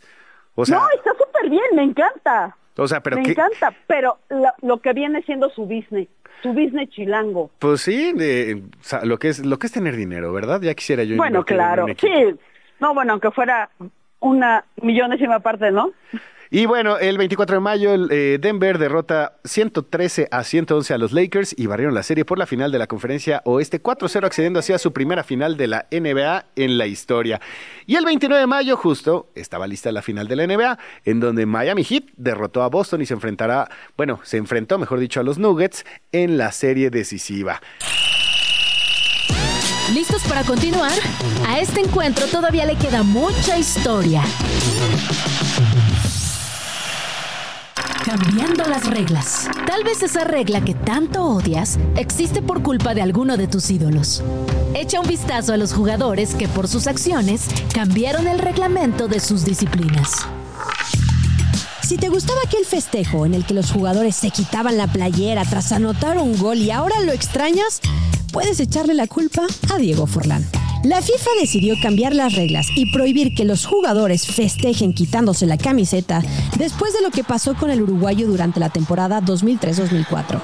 [0.55, 2.55] O sea, no, está súper bien, me encanta.
[2.77, 6.07] o sea, pero me qué- encanta, pero lo, lo que viene siendo su business,
[6.43, 7.49] su business chilango.
[7.59, 10.61] Pues sí, de- o sea, lo que es lo que es tener dinero, ¿verdad?
[10.61, 11.15] Ya quisiera yo.
[11.17, 12.09] Bueno, claro, sí.
[12.79, 13.69] No, bueno, aunque fuera
[14.19, 15.91] una millonésima parte, ¿no?
[16.49, 21.53] Y bueno, el 24 de mayo, eh, Denver derrota 113 a 111 a los Lakers
[21.57, 24.77] y barrieron la serie por la final de la conferencia oeste 4-0, accediendo así a
[24.77, 27.41] su primera final de la NBA en la historia.
[27.85, 31.45] Y el 29 de mayo, justo, estaba lista la final de la NBA, en donde
[31.45, 35.39] Miami Heat derrotó a Boston y se enfrentará, bueno, se enfrentó, mejor dicho, a los
[35.39, 37.61] Nuggets en la serie decisiva.
[39.93, 40.91] ¿Listos para continuar?
[41.47, 44.21] A este encuentro todavía le queda mucha historia.
[48.03, 49.49] Cambiando las reglas.
[49.65, 54.23] Tal vez esa regla que tanto odias existe por culpa de alguno de tus ídolos.
[54.73, 59.45] Echa un vistazo a los jugadores que por sus acciones cambiaron el reglamento de sus
[59.45, 60.27] disciplinas.
[61.81, 65.71] Si te gustaba aquel festejo en el que los jugadores se quitaban la playera tras
[65.71, 67.79] anotar un gol y ahora lo extrañas,
[68.37, 70.45] puedes echarle la culpa a Diego Forlán.
[70.83, 76.21] La FIFA decidió cambiar las reglas y prohibir que los jugadores festejen quitándose la camiseta
[76.55, 80.39] después de lo que pasó con el uruguayo durante la temporada 2003-2004.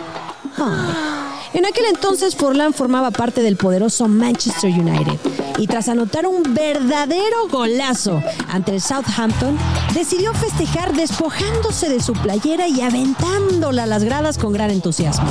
[0.58, 1.14] Ah.
[1.54, 5.20] En aquel entonces Forlán formaba parte del poderoso Manchester United
[5.60, 9.56] y tras anotar un verdadero golazo ante el Southampton,
[9.94, 15.28] decidió festejar despojándose de su playera y aventándola a las gradas con gran entusiasmo.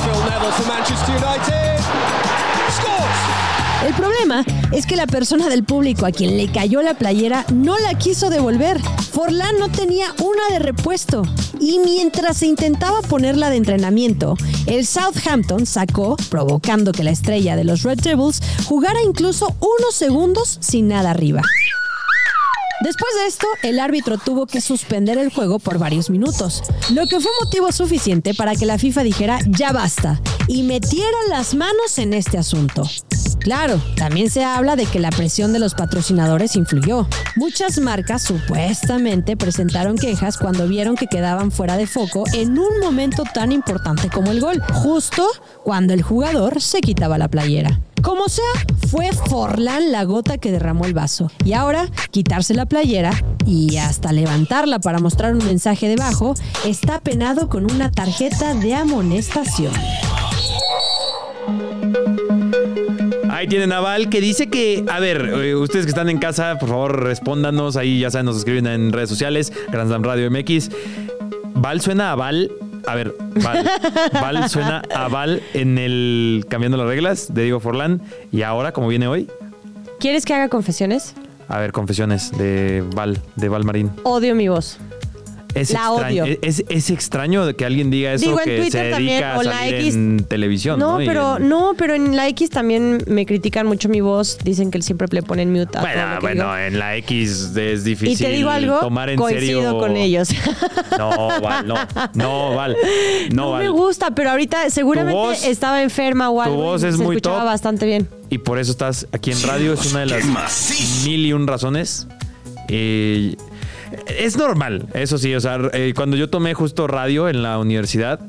[3.87, 7.79] El problema es que la persona del público a quien le cayó la playera no
[7.79, 8.81] la quiso devolver.
[9.11, 11.23] Forlán no tenía una de repuesto.
[11.59, 17.65] Y mientras se intentaba ponerla de entrenamiento, el Southampton sacó, provocando que la estrella de
[17.65, 21.43] los Red Devils jugara incluso unos segundos sin nada arriba.
[22.83, 27.21] Después de esto, el árbitro tuvo que suspender el juego por varios minutos, lo que
[27.21, 32.13] fue motivo suficiente para que la FIFA dijera ya basta y metiera las manos en
[32.13, 32.83] este asunto.
[33.39, 37.07] Claro, también se habla de que la presión de los patrocinadores influyó.
[37.37, 43.23] Muchas marcas supuestamente presentaron quejas cuando vieron que quedaban fuera de foco en un momento
[43.33, 45.25] tan importante como el gol, justo
[45.63, 47.81] cuando el jugador se quitaba la playera.
[48.03, 48.45] Como sea,
[48.89, 51.31] fue Forlán la gota que derramó el vaso.
[51.45, 53.13] Y ahora, quitarse la playera
[53.47, 56.35] y hasta levantarla para mostrar un mensaje debajo,
[56.67, 59.73] está penado con una tarjeta de amonestación.
[63.31, 66.59] Ahí tienen a Val que dice que, a ver, eh, ustedes que están en casa,
[66.59, 70.71] por favor respóndanos, ahí ya saben, nos escriben en redes sociales, Grand Slam Radio MX.
[71.55, 72.51] Val suena a Val
[72.87, 73.71] a ver, Val,
[74.13, 78.01] Val suena a Val en el Cambiando las Reglas de Diego Forlán.
[78.31, 79.29] Y ahora, como viene hoy.
[79.99, 81.15] ¿Quieres que haga confesiones?
[81.49, 83.91] A ver, confesiones de Val, de Val Marín.
[84.05, 84.79] Odio mi voz.
[85.55, 90.79] Es extraño, Es, extraño que alguien diga eso que se dedica a salir en televisión.
[90.79, 94.39] No, pero no, pero en la X también me critican mucho mi voz.
[94.43, 95.79] Dicen que siempre le ponen mute.
[95.79, 98.15] A bueno, bueno, en la X es difícil.
[98.15, 100.29] Y te digo algo, tomar en coincido con ellos.
[100.99, 101.75] No, Val, no,
[102.15, 102.77] no, Val,
[103.33, 106.55] no, no me gusta, pero ahorita seguramente estaba enferma o algo.
[106.55, 108.09] Tu voz es se muy escuchaba bastante bien.
[108.29, 109.73] Y por eso estás aquí en radio.
[109.73, 110.25] Es una de las
[111.05, 112.07] mil y un razones.
[112.69, 113.37] Y
[114.07, 115.35] es normal, eso sí.
[115.35, 118.21] O sea, eh, cuando yo tomé justo radio en la universidad,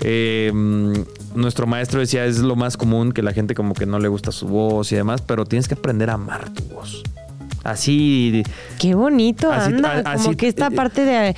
[0.00, 0.52] eh,
[1.34, 4.32] nuestro maestro decía es lo más común que la gente como que no le gusta
[4.32, 7.02] su voz y demás, pero tienes que aprender a amar tu voz.
[7.64, 8.42] Así.
[8.78, 10.04] Qué bonito, anda.
[10.16, 11.34] como que esta parte de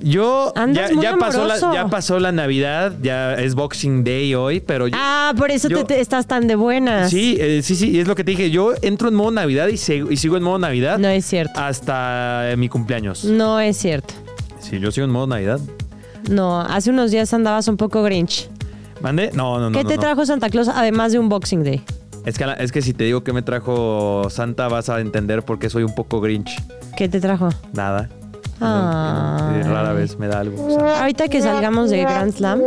[0.00, 0.52] yo
[1.00, 5.50] ya, pasó la, ya pasó la Navidad, ya es Boxing Day hoy, pero Ah, por
[5.50, 7.10] eso te, estás tan de buenas.
[7.10, 8.50] Sí, eh, sí, sí, es lo que te dije.
[8.50, 10.98] Yo entro en modo Navidad y, y sigo en modo Navidad.
[10.98, 11.58] No es cierto.
[11.60, 13.24] Hasta mi cumpleaños.
[13.24, 14.14] No es cierto.
[14.60, 15.60] Sí, yo sigo en modo Navidad.
[16.28, 18.48] No, hace unos días andabas un poco Grinch.
[19.00, 19.30] ¿Mande?
[19.32, 19.78] No, no, no.
[19.78, 21.82] ¿Qué te trajo Santa Claus además de un Boxing Day?
[22.26, 25.58] Es que, es que si te digo que me trajo Santa, vas a entender por
[25.58, 26.60] qué soy un poco Grinch.
[26.96, 27.48] ¿Qué te trajo?
[27.72, 28.10] Nada.
[28.60, 29.62] Ah.
[29.64, 30.78] rara vez me da algo.
[30.80, 32.62] Ahorita que salgamos de Grand Slam,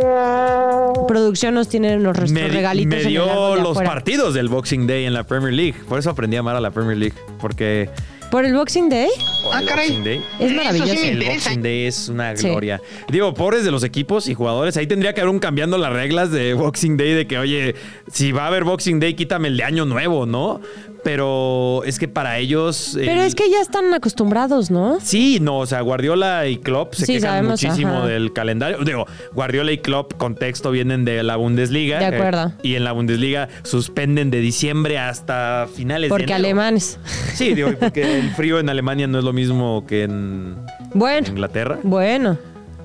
[1.06, 2.98] producción nos tiene unos regalitos.
[2.98, 5.74] Me dio los partidos del Boxing Day en la Premier League.
[5.88, 7.16] Por eso aprendí a amar a la Premier League.
[7.40, 7.90] Porque
[8.32, 9.10] ¿Por el Boxing Day?
[9.52, 10.24] ah, Boxing Day.
[10.40, 11.04] Es maravilloso.
[11.04, 12.80] el Boxing Day es una gloria.
[13.10, 14.78] Digo, pobres de los equipos y jugadores.
[14.78, 17.74] Ahí tendría que haber un cambiando las reglas de Boxing Day de que, oye,
[18.10, 20.62] si va a haber Boxing Day, quítame el de año nuevo, ¿no?
[21.02, 22.92] Pero es que para ellos.
[22.94, 24.98] Pero es que ya están acostumbrados, ¿no?
[25.00, 28.78] Sí, no, o sea, Guardiola y Klopp se quejan muchísimo del calendario.
[28.84, 31.98] Digo, Guardiola y Klopp, contexto, vienen de la Bundesliga.
[31.98, 32.52] De acuerdo.
[32.62, 36.98] y en la Bundesliga suspenden de diciembre hasta finales porque de Porque alemanes.
[37.34, 40.56] Sí, digo, porque el frío en Alemania no es lo mismo que en,
[40.94, 41.78] bueno, Inglaterra.
[41.82, 42.38] Bueno.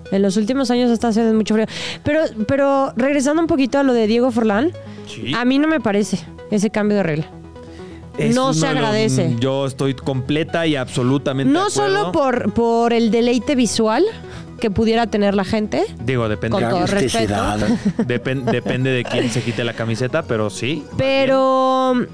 [0.09, 1.65] En los últimos años está haciendo mucho frío.
[2.03, 4.71] Pero, pero regresando un poquito a lo de Diego Forlán,
[5.35, 7.36] a mí no me parece ese cambio de regla
[8.33, 9.35] no se agradece.
[9.39, 11.51] yo estoy completa y absolutamente.
[11.51, 14.03] No solo por, por el deleite visual
[14.59, 15.85] que pudiera tener la gente.
[16.03, 16.59] Digo, depende.
[16.59, 17.35] Con todo respeto.
[18.07, 20.83] depende de quién se quite la camiseta, pero sí.
[20.97, 22.07] Pero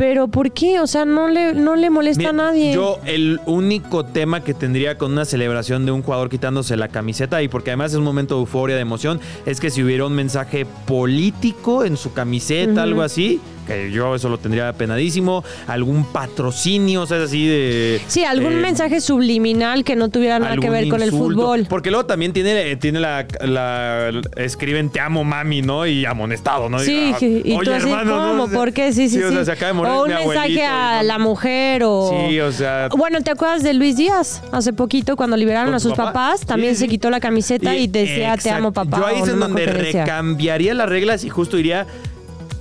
[0.00, 0.80] pero ¿por qué?
[0.80, 2.72] O sea, no le, no le molesta a nadie.
[2.72, 7.42] Yo, el único tema que tendría con una celebración de un jugador quitándose la camiseta,
[7.42, 10.14] y porque además es un momento de euforia, de emoción, es que si hubiera un
[10.14, 15.44] mensaje político en su camiseta, algo así, que yo eso lo tendría penadísimo.
[15.66, 18.00] Algún patrocinio, o sea, es así de.
[18.06, 21.66] Sí, algún eh, mensaje subliminal que no tuviera nada que ver con el fútbol.
[21.68, 25.86] Porque luego también tiene, tiene la, la- Escriben te amo, mami, ¿no?
[25.86, 26.78] Y amonestado, ¿no?
[26.80, 28.46] Sí, y "Ah, tú oye, así, hermano, ¿cómo?
[28.46, 28.48] ¿no?
[28.52, 28.92] ¿Por qué?
[28.92, 29.22] Sí, sí, sí.
[29.22, 31.82] o sea, se acaba de morir o un mi mensaje a y no- la mujer
[31.84, 32.26] o...
[32.28, 32.88] Sí, o sea.
[32.96, 34.42] Bueno, ¿te acuerdas de Luis Díaz?
[34.52, 36.12] Hace poquito, cuando liberaron ¿Con a su sus papá?
[36.12, 38.98] papás, también Sí, se quitó la camiseta y, decía te amo papá.
[38.98, 41.86] Yo ahí es en donde recambiaría las reglas y justo iría,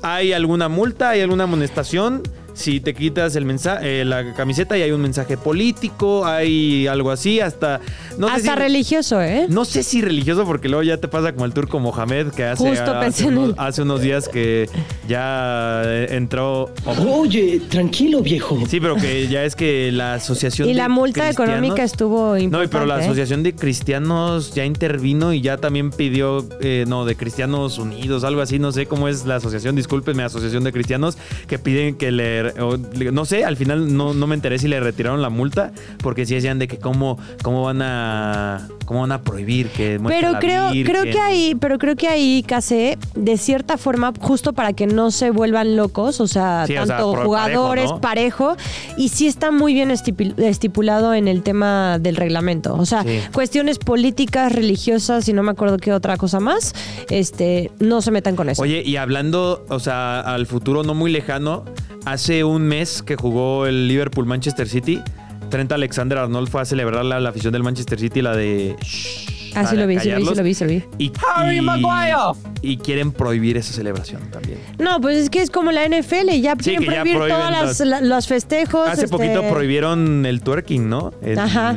[0.02, 2.24] hay alguna multa, hay alguna amonestación.
[2.60, 7.40] Si te quitas el mensaje, la camiseta y hay un mensaje político, hay algo así,
[7.40, 7.80] hasta
[8.18, 9.46] no sé Hasta si- religioso, ¿eh?
[9.48, 12.68] No sé si religioso, porque luego ya te pasa como el turco Mohamed, que hace,
[12.68, 13.56] Justo hace pensé en unos, él.
[13.58, 14.70] hace unos días que
[15.08, 16.70] ya eh, entró.
[16.86, 18.60] Oye, tranquilo, viejo.
[18.70, 20.68] Sí, pero que ya es que la asociación.
[20.68, 22.66] Y de la multa económica estuvo No, importante.
[22.66, 23.06] y pero la ¿eh?
[23.06, 28.42] asociación de cristianos ya intervino y ya también pidió, eh, no, de cristianos unidos, algo
[28.42, 31.18] así, no sé cómo es la asociación, discúlpenme, asociación de cristianos,
[31.48, 32.78] que piden que le, o-
[33.12, 36.36] no sé, al final no, no me enteré si le retiraron la multa, porque sí
[36.36, 40.72] decían de que cómo, cómo van a, cómo van a prohibir que Pero la creo,
[40.72, 40.94] Virgen.
[40.96, 45.12] creo que ahí, pero creo que ahí, Case, de cierta forma, justo para que no
[45.12, 48.56] se vuelvan locos, o sea, Sí, o sea, tanto jugadores, parejo,
[48.98, 52.76] y sí está muy bien estipulado en el tema del reglamento.
[52.76, 53.20] O sea, Sí.
[53.34, 56.74] cuestiones políticas, religiosas y no me acuerdo qué otra cosa más,
[57.10, 58.62] este, no se metan con eso.
[58.62, 61.66] Oye, y hablando, o sea, al futuro no muy lejano,
[62.06, 65.02] hace un mes que jugó el Liverpool Manchester City,
[65.50, 68.76] Trent Alexander Arnold fue a celebrarle a la afición del Manchester City la de...
[68.82, 70.84] shh, Ah, sí lo vi, sí lo vi, sí lo vi, sí lo vi.
[71.00, 72.16] Y, Harry y- Maguire.
[72.62, 74.60] Y quieren prohibir esa celebración también.
[74.78, 77.80] No, pues es que es como la NFL, ya Sí, quieren prohibir todos las- las-
[77.80, 78.88] la- los festejos.
[78.88, 81.14] Hace este, poquito prohibieron el twerking, ¿no?
[81.24, 81.76] En, Ajá.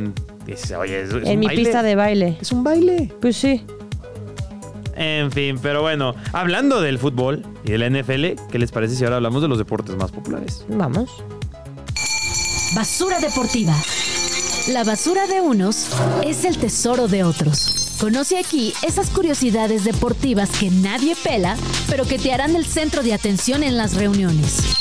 [0.78, 1.62] oye, es, es En un mi baile.
[1.62, 2.36] pista de baile.
[2.42, 3.10] Es un baile.
[3.22, 3.64] Pues sí.
[4.96, 9.04] En fin, pero bueno, hablando del fútbol y de la NFL, ¿qué les parece si
[9.04, 10.64] ahora hablamos de los deportes más populares?
[10.68, 11.10] Vamos.
[12.74, 13.74] Basura deportiva.
[14.68, 15.88] La basura de unos
[16.24, 17.96] es el tesoro de otros.
[18.00, 21.56] Conoce aquí esas curiosidades deportivas que nadie pela,
[21.88, 24.76] pero que te harán el centro de atención en las reuniones.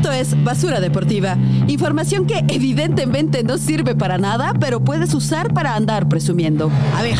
[0.00, 1.36] Esto es Basura Deportiva,
[1.68, 6.70] información que evidentemente no sirve para nada, pero puedes usar para andar presumiendo.
[6.96, 7.18] A ver,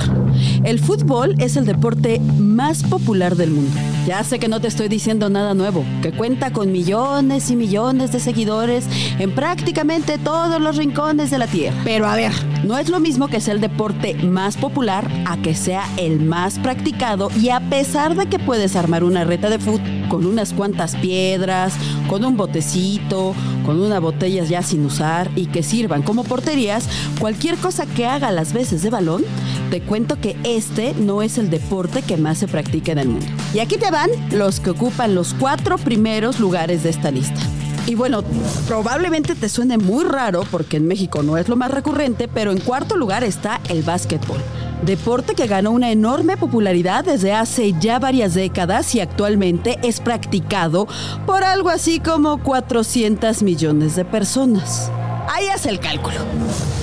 [0.64, 3.78] el fútbol es el deporte más popular del mundo.
[4.06, 8.12] Ya sé que no te estoy diciendo nada nuevo, que cuenta con millones y millones
[8.12, 8.86] de seguidores
[9.18, 11.76] en prácticamente todos los rincones de la Tierra.
[11.84, 12.32] Pero a ver,
[12.64, 16.58] no es lo mismo que sea el deporte más popular a que sea el más
[16.58, 20.96] practicado y a pesar de que puedes armar una reta de fútbol con unas cuantas
[20.96, 21.74] piedras,
[22.08, 22.69] con un botecito,
[23.64, 28.30] con unas botellas ya sin usar y que sirvan como porterías, cualquier cosa que haga
[28.30, 29.24] las veces de balón,
[29.70, 33.26] te cuento que este no es el deporte que más se practica en el mundo.
[33.54, 37.40] Y aquí te van los que ocupan los cuatro primeros lugares de esta lista.
[37.86, 38.22] Y bueno,
[38.68, 42.60] probablemente te suene muy raro porque en México no es lo más recurrente, pero en
[42.60, 44.38] cuarto lugar está el básquetbol.
[44.84, 50.88] Deporte que ganó una enorme popularidad desde hace ya varias décadas y actualmente es practicado
[51.26, 54.90] por algo así como 400 millones de personas.
[55.32, 56.18] Ahí hace el cálculo.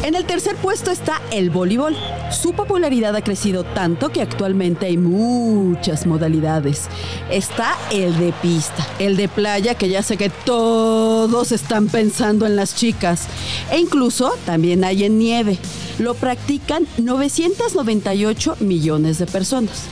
[0.03, 1.97] En el tercer puesto está el voleibol.
[2.31, 6.88] Su popularidad ha crecido tanto que actualmente hay muchas modalidades.
[7.29, 12.55] Está el de pista, el de playa, que ya sé que todos están pensando en
[12.55, 13.27] las chicas.
[13.69, 15.57] E incluso también hay en nieve.
[15.99, 19.83] Lo practican 998 millones de personas.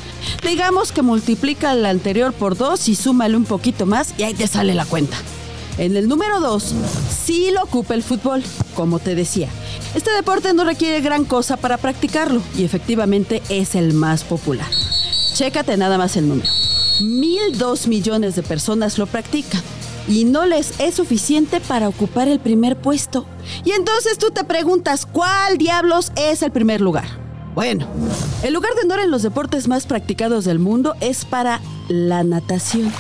[0.43, 4.47] Digamos que multiplica el anterior por dos y súmale un poquito más y ahí te
[4.47, 5.17] sale la cuenta.
[5.77, 6.73] En el número 2,
[7.25, 8.43] sí lo ocupa el fútbol,
[8.75, 9.49] como te decía.
[9.93, 14.67] Este deporte no requiere gran cosa para practicarlo y efectivamente es el más popular.
[15.33, 16.49] Chécate nada más el número.
[17.01, 19.61] 1.002 millones de personas lo practican
[20.07, 23.25] y no les es suficiente para ocupar el primer puesto.
[23.65, 27.05] Y entonces tú te preguntas, ¿cuál diablos es el primer lugar?
[27.53, 27.87] Bueno,
[28.43, 32.91] el lugar de honor en los deportes más practicados del mundo es para la natación.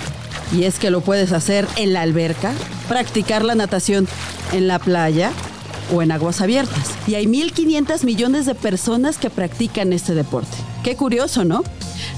[0.51, 2.53] Y es que lo puedes hacer en la alberca,
[2.87, 4.07] practicar la natación
[4.53, 5.31] en la playa
[5.93, 6.91] o en aguas abiertas.
[7.07, 10.55] Y hay 1.500 millones de personas que practican este deporte.
[10.83, 11.63] Qué curioso, ¿no?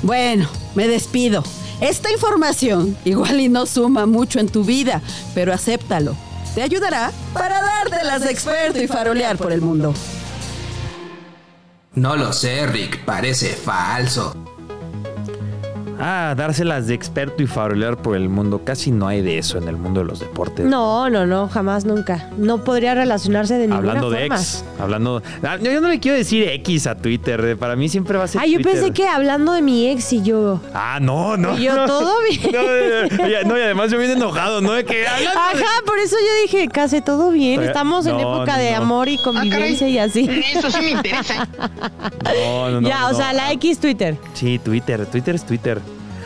[0.04, 1.44] Bueno, me despido.
[1.80, 5.02] Esta información igual y no suma mucho en tu vida,
[5.36, 6.16] pero acéptalo.
[6.56, 9.94] Te ayudará para dártelas de experto y farolear por el mundo.
[11.94, 14.36] No lo sé, Rick, parece falso.
[16.00, 18.62] Ah, dárselas de experto y farolear por el mundo.
[18.64, 20.66] Casi no hay de eso en el mundo de los deportes.
[20.66, 22.30] No, no, no, jamás, nunca.
[22.38, 24.36] No podría relacionarse de ninguna Hablando de forma.
[24.36, 25.22] ex, hablando...
[25.43, 28.26] Ah, yo, yo no le quiero decir X a Twitter, eh, para mí siempre va
[28.26, 28.74] a ser Ay, yo Twitter.
[28.74, 30.62] pensé que hablando de mi ex y yo.
[30.74, 31.58] Ah, no, no.
[31.58, 31.86] Y yo, no.
[31.88, 32.52] todo bien.
[33.48, 34.74] No, y además yo bien enojado, ¿no?
[34.74, 37.62] De que hablando de- Ajá, por eso yo dije, casi todo bien.
[37.64, 38.78] Estamos en no, época de no.
[38.78, 40.30] amor y convivencia y así.
[40.54, 41.48] Eso sí me interesa.
[42.38, 44.18] No, no, no, ya, no, o sea, la X Twitter.
[44.34, 45.06] Sí, Twitter.
[45.06, 45.80] Twitter es Twitter.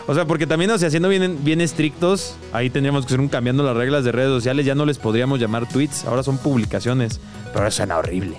[0.07, 3.27] O sea, porque también, o sea, siendo bien, bien estrictos, ahí tendríamos que hacer un
[3.29, 4.65] cambiando las reglas de redes sociales.
[4.65, 7.19] Ya no les podríamos llamar tweets, ahora son publicaciones.
[7.53, 8.35] Pero eso suena horrible.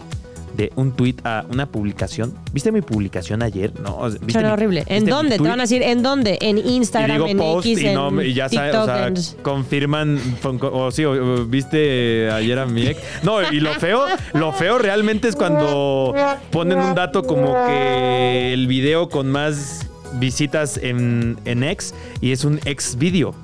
[0.56, 2.34] De un tweet a una publicación.
[2.52, 3.72] ¿Viste mi publicación ayer?
[3.80, 4.80] No, o sea, ¿viste Suena mi- horrible.
[4.80, 5.30] viste ¿En mi dónde?
[5.30, 5.48] Te tweet?
[5.50, 6.38] van a decir, ¿en dónde?
[6.42, 8.82] En Y Instagram, digo en post X, y, en no, y ya sabes, TikTok.
[8.82, 13.00] o sea, en- confirman, fon- o sí, o- o viste ayer a mi ex.
[13.22, 14.04] No, y lo feo,
[14.34, 16.14] lo feo realmente es cuando
[16.50, 22.44] ponen un dato como que el video con más visitas en, en ex y es
[22.44, 23.34] un ex video.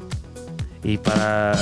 [0.89, 1.53] Y para...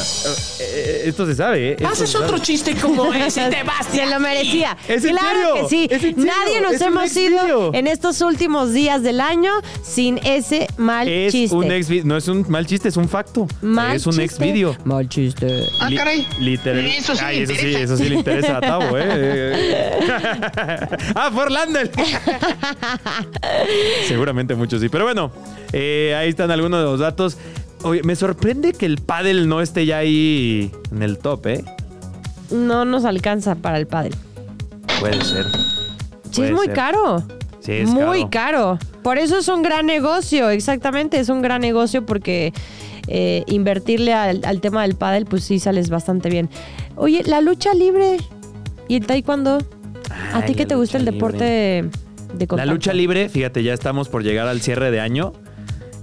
[0.61, 1.77] eh, esto se sabe, ¿eh?
[1.85, 2.43] Haces se otro sabe.
[2.43, 3.85] chiste como ese, te vas.
[3.91, 4.77] Se lo merecía.
[4.87, 5.55] ¿Es en claro serio?
[5.63, 5.89] que sí.
[5.91, 6.25] ¿Es en serio?
[6.33, 9.51] Nadie nos hemos ido en estos últimos días del año
[9.83, 11.57] sin ese mal Es chiste.
[11.57, 13.49] un ex no es un mal chiste, es un facto.
[13.63, 14.77] Mal es un ex video.
[14.85, 15.49] Mal chiste.
[15.81, 16.27] Ah, Li- caray.
[16.39, 16.87] Literal.
[16.87, 19.99] Eso sí Ay, eso sí, eso sí le interesa a Tavo, ¿eh?
[21.17, 21.81] ah, fue Orlando.
[24.07, 24.89] Seguramente muchos sí.
[24.89, 25.33] Pero bueno,
[25.73, 27.37] eh, ahí están algunos de los datos.
[27.87, 31.65] Oye, me sorprende que el pádel no esté ya ahí en el top, ¿eh?
[32.51, 34.11] No nos alcanza para el padre.
[34.99, 35.45] Puede ser.
[36.31, 36.75] Sí, Puede es muy ser.
[36.75, 37.23] caro.
[37.61, 38.79] Sí, es muy caro.
[39.03, 42.53] Por eso es un gran negocio, exactamente, es un gran negocio porque
[43.07, 46.49] eh, invertirle al, al tema del pádel, pues sí sales bastante bien.
[46.97, 48.17] Oye, la lucha libre
[48.89, 49.59] y el taekwondo,
[50.33, 51.91] ¿a Ay, ti qué te gusta el deporte de,
[52.35, 55.33] de La lucha libre, fíjate, ya estamos por llegar al cierre de año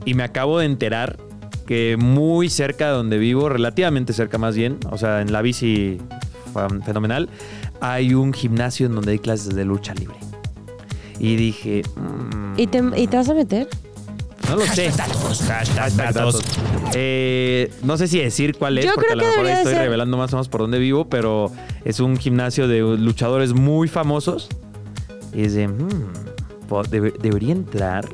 [0.05, 1.17] y me acabo de enterar
[1.65, 5.99] que muy cerca de donde vivo, relativamente cerca más bien, o sea, en la bici
[6.85, 7.29] fenomenal,
[7.81, 10.15] hay un gimnasio en donde hay clases de lucha libre.
[11.19, 13.67] Y dije, mm, ¿Y te, y te vas a meter?
[14.49, 14.91] no lo sé.
[15.95, 16.41] Datos.
[16.93, 19.81] Eh, no sé si decir cuál es, Yo porque a lo que mejor estoy ser-
[19.83, 21.49] revelando más o menos por dónde vivo, pero
[21.85, 24.49] es un gimnasio de luchadores muy famosos.
[25.33, 25.89] Y es de, mm,
[27.21, 28.07] debería entrar.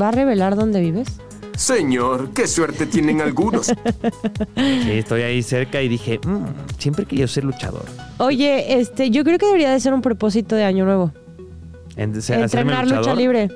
[0.00, 1.20] ¿Va a revelar dónde vives?
[1.56, 3.66] Señor, qué suerte tienen algunos.
[3.66, 6.44] Sí, estoy ahí cerca y dije, "Mm,
[6.78, 7.84] siempre he querido ser luchador.
[8.18, 11.12] Oye, este, yo creo que debería de ser un propósito de año nuevo.
[11.96, 13.48] En- entrenar lucha libre.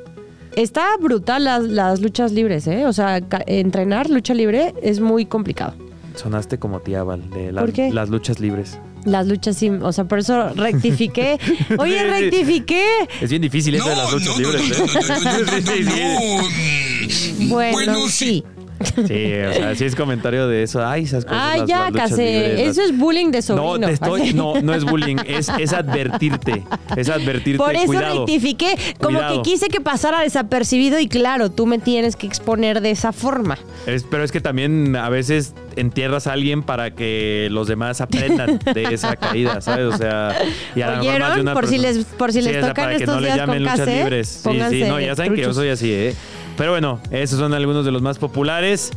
[0.57, 2.87] Está brutal las, las luchas libres, ¿eh?
[2.87, 5.75] O sea, ca- entrenar lucha libre es muy complicado.
[6.17, 7.93] Sonaste como tía Val, de la- ¿Por qué?
[7.93, 8.79] las luchas libres.
[9.09, 11.39] Las luchas sí, o sea, por eso rectifiqué.
[11.79, 12.85] Oye, rectifiqué.
[13.21, 14.63] Es bien difícil eso de las luchas libres,
[15.97, 16.41] ¿eh?
[17.49, 18.45] Bueno, sí.
[19.07, 20.87] Sí, o sea, sí es comentario de eso.
[20.87, 21.41] Ay, esas cosas.
[21.43, 23.79] Ay, las- ya, las libres, las- Eso es bullying de sobrino.
[23.79, 26.65] No, te estoy, no, no es bullying, es, es advertirte.
[26.97, 27.59] Es advertirte.
[27.59, 28.19] Por eso cuidado.
[28.27, 29.43] rectifiqué, como Cuidado.
[29.43, 33.59] que quise que pasara desapercibido y claro, tú me tienes que exponer de esa forma.
[33.87, 38.59] Es- pero es que también a veces entierras a alguien para que los demás aprendan
[38.75, 39.87] de esa caída, ¿sabes?
[39.93, 40.37] O sea,
[40.75, 42.97] y a más de una Por si les- por si Sí, les sea, tocan para
[42.97, 44.29] que estos no le días llamen con luchas libres.
[44.29, 46.15] Sí, sí, no, ya saben que yo soy así, ¿eh?
[46.59, 48.91] Pero bueno, esos son algunos de los más populares.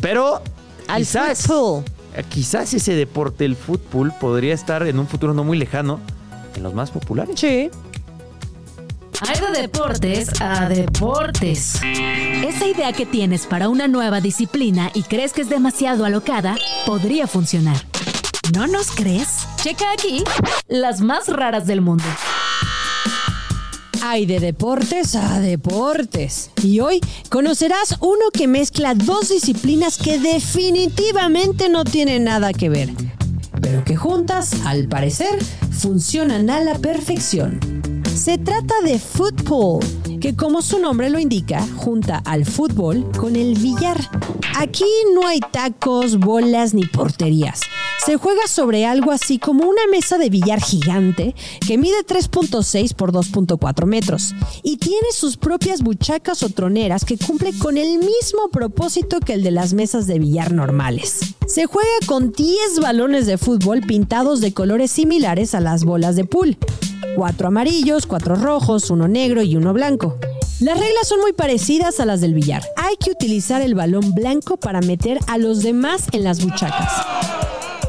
[0.00, 0.40] Pero
[0.86, 1.84] Al quizás, fútbol.
[2.14, 6.00] eh, quizás ese deporte, el fútbol, podría estar en un futuro no muy lejano
[6.54, 7.38] en los más populares.
[7.38, 7.70] Sí.
[9.20, 11.80] Hay de deportes a deportes.
[11.82, 16.56] Esa idea que tienes para una nueva disciplina y crees que es demasiado alocada,
[16.86, 17.76] podría funcionar.
[18.54, 19.44] ¿No nos crees?
[19.56, 20.22] Checa aquí
[20.68, 22.04] las más raras del mundo.
[24.02, 26.50] Hay de deportes a deportes.
[26.62, 32.90] Y hoy conocerás uno que mezcla dos disciplinas que definitivamente no tienen nada que ver,
[33.60, 35.38] pero que juntas, al parecer,
[35.70, 37.97] funcionan a la perfección.
[38.18, 39.78] Se trata de fútbol,
[40.20, 43.96] que como su nombre lo indica, junta al fútbol con el billar.
[44.56, 47.60] Aquí no hay tacos, bolas ni porterías.
[48.04, 53.12] Se juega sobre algo así como una mesa de billar gigante que mide 3.6 por
[53.12, 59.20] 2.4 metros y tiene sus propias buchacas o troneras que cumplen con el mismo propósito
[59.20, 61.20] que el de las mesas de billar normales.
[61.46, 66.24] Se juega con 10 balones de fútbol pintados de colores similares a las bolas de
[66.24, 66.58] pool.
[67.16, 70.18] Cuatro amarillos, cuatro rojos, uno negro y uno blanco.
[70.60, 72.64] Las reglas son muy parecidas a las del billar.
[72.76, 76.92] Hay que utilizar el balón blanco para meter a los demás en las buchacas.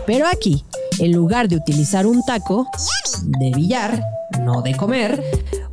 [0.05, 0.64] Pero aquí,
[0.99, 2.68] en lugar de utilizar un taco
[3.39, 4.03] de billar,
[4.41, 5.24] no de comer,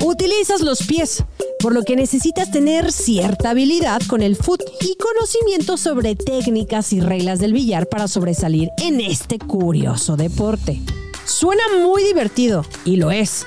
[0.05, 1.25] utilizas los pies.
[1.59, 7.01] por lo que necesitas tener cierta habilidad con el foot y conocimiento sobre técnicas y
[7.01, 10.81] reglas del billar para sobresalir en este curioso deporte.
[11.27, 13.47] Suena muy divertido, y lo es.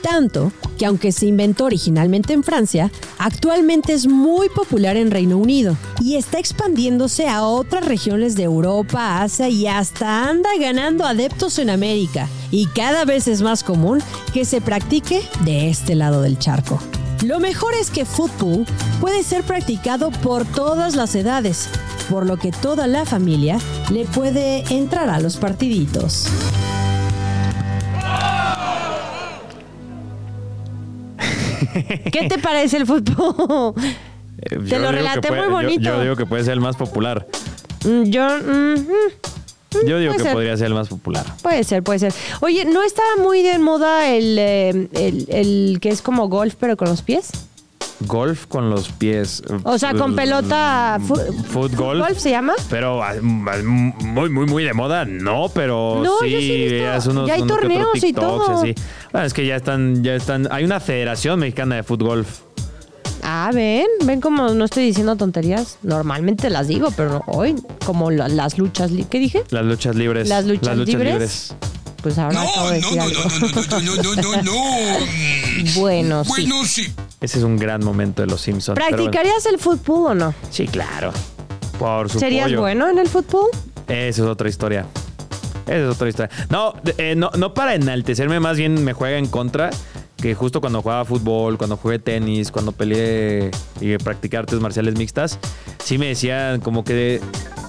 [0.00, 5.76] Tanto que aunque se inventó originalmente en Francia, actualmente es muy popular en Reino Unido
[6.00, 11.68] y está expandiéndose a otras regiones de Europa, Asia y hasta anda ganando adeptos en
[11.68, 12.28] América.
[12.50, 14.00] Y cada vez es más común
[14.32, 16.80] que se practique de este lado del charco.
[17.24, 18.64] Lo mejor es que fútbol
[19.00, 21.68] puede ser practicado por todas las edades,
[22.08, 23.58] por lo que toda la familia
[23.90, 26.28] le puede entrar a los partiditos.
[32.12, 33.74] ¿Qué te parece el fútbol?
[34.40, 35.82] Eh, Te lo relaté puede- muy bonito.
[35.82, 37.26] Yo, digo que puede ser el más popular.
[37.84, 38.26] Mm, Yo.
[38.40, 40.32] mm, mm, Yo digo que ser.
[40.32, 41.24] podría ser el más popular.
[41.42, 42.14] Puede ser, puede ser.
[42.40, 46.76] Oye, ¿no estaba muy de moda el, eh, el, el que es como golf, pero
[46.76, 47.30] con los pies?
[48.00, 49.42] Golf con los pies.
[49.64, 50.98] O sea, con pelota.
[51.04, 51.16] fu-
[51.50, 52.00] Foot golf.
[52.00, 52.52] ¿Golf se llama?
[52.70, 57.42] Pero ah, muy, muy, muy de moda, no, pero No, sí, veas unos, Ya hay
[57.42, 58.50] uno que otro torneos y todo.
[58.60, 58.74] así.
[59.12, 60.46] Bueno, es que ya están, ya están.
[60.52, 62.24] Hay una federación mexicana de fútbol.
[63.22, 65.78] Ah, ven, ven como no estoy diciendo tonterías.
[65.82, 68.92] Normalmente las digo, pero hoy, como la- las luchas.
[69.10, 69.42] ¿Qué dije?
[69.50, 70.28] Las luchas libres.
[70.28, 71.54] Las luchas libres.
[72.02, 73.20] Pues ahora acabo de decir algo.
[75.76, 76.48] bueno, sí.
[76.66, 76.92] sí.
[77.20, 78.78] Ese es un gran momento de los Simpsons.
[78.78, 78.96] bueno.
[78.96, 80.34] ¿Practicarías el fútbol o no?
[80.50, 81.12] Sí, claro.
[81.78, 82.60] Por su ¿Serías pollo.
[82.60, 83.48] bueno en el fútbol?
[83.88, 84.86] Esa es otra historia.
[85.66, 86.30] Esa es otra historia.
[86.50, 89.70] No, eh, no, no para enaltecerme, más bien me juega en contra.
[90.16, 95.38] Que justo cuando jugaba fútbol, cuando jugué tenis, cuando peleé y practiqué artes marciales mixtas,
[95.84, 97.20] sí me decían como que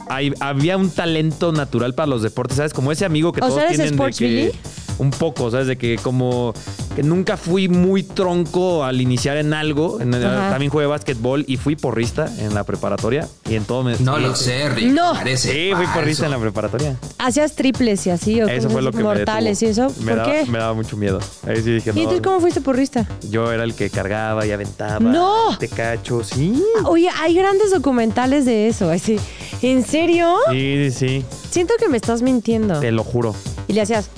[0.10, 2.74] hay- había un talento natural para los deportes, ¿sabes?
[2.74, 4.52] Como ese amigo que O todos sea, ¿eres tienen de que?
[5.00, 5.68] Un poco, ¿sabes?
[5.68, 6.54] De que como
[6.96, 10.00] que nunca fui muy tronco al iniciar en algo.
[10.02, 14.18] En- también jugué básquetbol y fui porrista en la preparatoria y en todo me No
[14.20, 14.92] lo sé, Rick.
[14.92, 15.14] No.
[15.14, 16.96] Parece Sí, fui porrista en la preparatoria.
[17.18, 18.42] ¿Hacías triples y así?
[18.42, 19.70] ¿o Eso cosas fue lo que me Mortales detuvo.
[19.88, 20.02] y eso.
[20.04, 20.46] Me ¿Por daba, qué?
[20.52, 21.20] Me daba mucho miedo.
[21.48, 22.00] Ahí sí dije, ¿Y no.
[22.02, 23.08] entonces cómo fuiste porrista?
[23.30, 25.00] Yo era el que cargaba y aventaba.
[25.00, 25.58] ¡No!
[25.58, 26.62] Te cacho, sí.
[26.86, 28.90] Oye, hay grandes documentales de eso.
[28.90, 29.18] así.
[29.62, 30.36] ¿En serio?
[30.52, 31.26] Sí, sí, sí.
[31.52, 32.80] Siento que me estás mintiendo.
[32.80, 33.34] Te lo juro.
[33.68, 34.10] Y le hacías.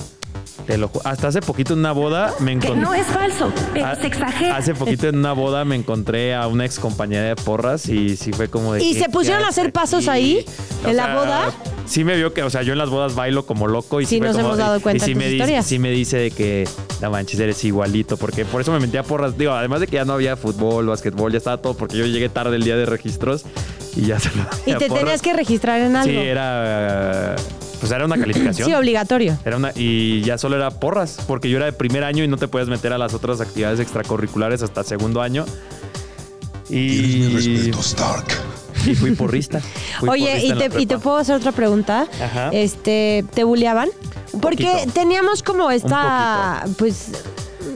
[0.72, 3.00] Te lo ju- Hasta hace poquito en una boda me encontré.
[3.02, 3.52] es falso,
[3.84, 3.98] Ah,
[4.56, 8.32] Hace poquito en una boda me encontré a una ex compañera de porras y sí
[8.32, 8.82] fue como de.
[8.82, 10.46] ¿Y ¿qué- se pusieron a hacer pasos ahí,
[10.88, 11.52] en la boda?
[11.86, 14.20] Sí me vio que, o sea, yo en las bodas bailo como loco y Sí,
[14.20, 16.66] fue nos como- hemos dado cuenta y sí me dice, sí me dice de que,
[17.02, 19.38] no manches, eres igualito, porque por eso me metí a porras.
[19.38, 22.30] Digo, además de que ya no había fútbol, básquetbol, ya estaba todo, porque yo llegué
[22.30, 23.44] tarde el día de registros
[23.98, 26.10] y ya se lo Y te tenías que registrar en algo.
[26.10, 27.36] Sí, era.
[27.82, 28.68] Pues era una calificación.
[28.70, 29.38] Sí, obligatorio.
[29.44, 32.38] Era una, y ya solo era porras, porque yo era de primer año y no
[32.38, 35.46] te puedes meter a las otras actividades extracurriculares hasta segundo año.
[36.70, 38.26] Y, Stark.
[38.86, 39.60] y fui porrista.
[40.00, 42.08] Fui Oye, porrista y te, y te puedo hacer otra pregunta.
[42.24, 42.50] Ajá.
[42.54, 43.90] Este, ¿te buleaban?
[44.42, 44.92] Porque poquito.
[44.94, 47.10] teníamos como esta, pues,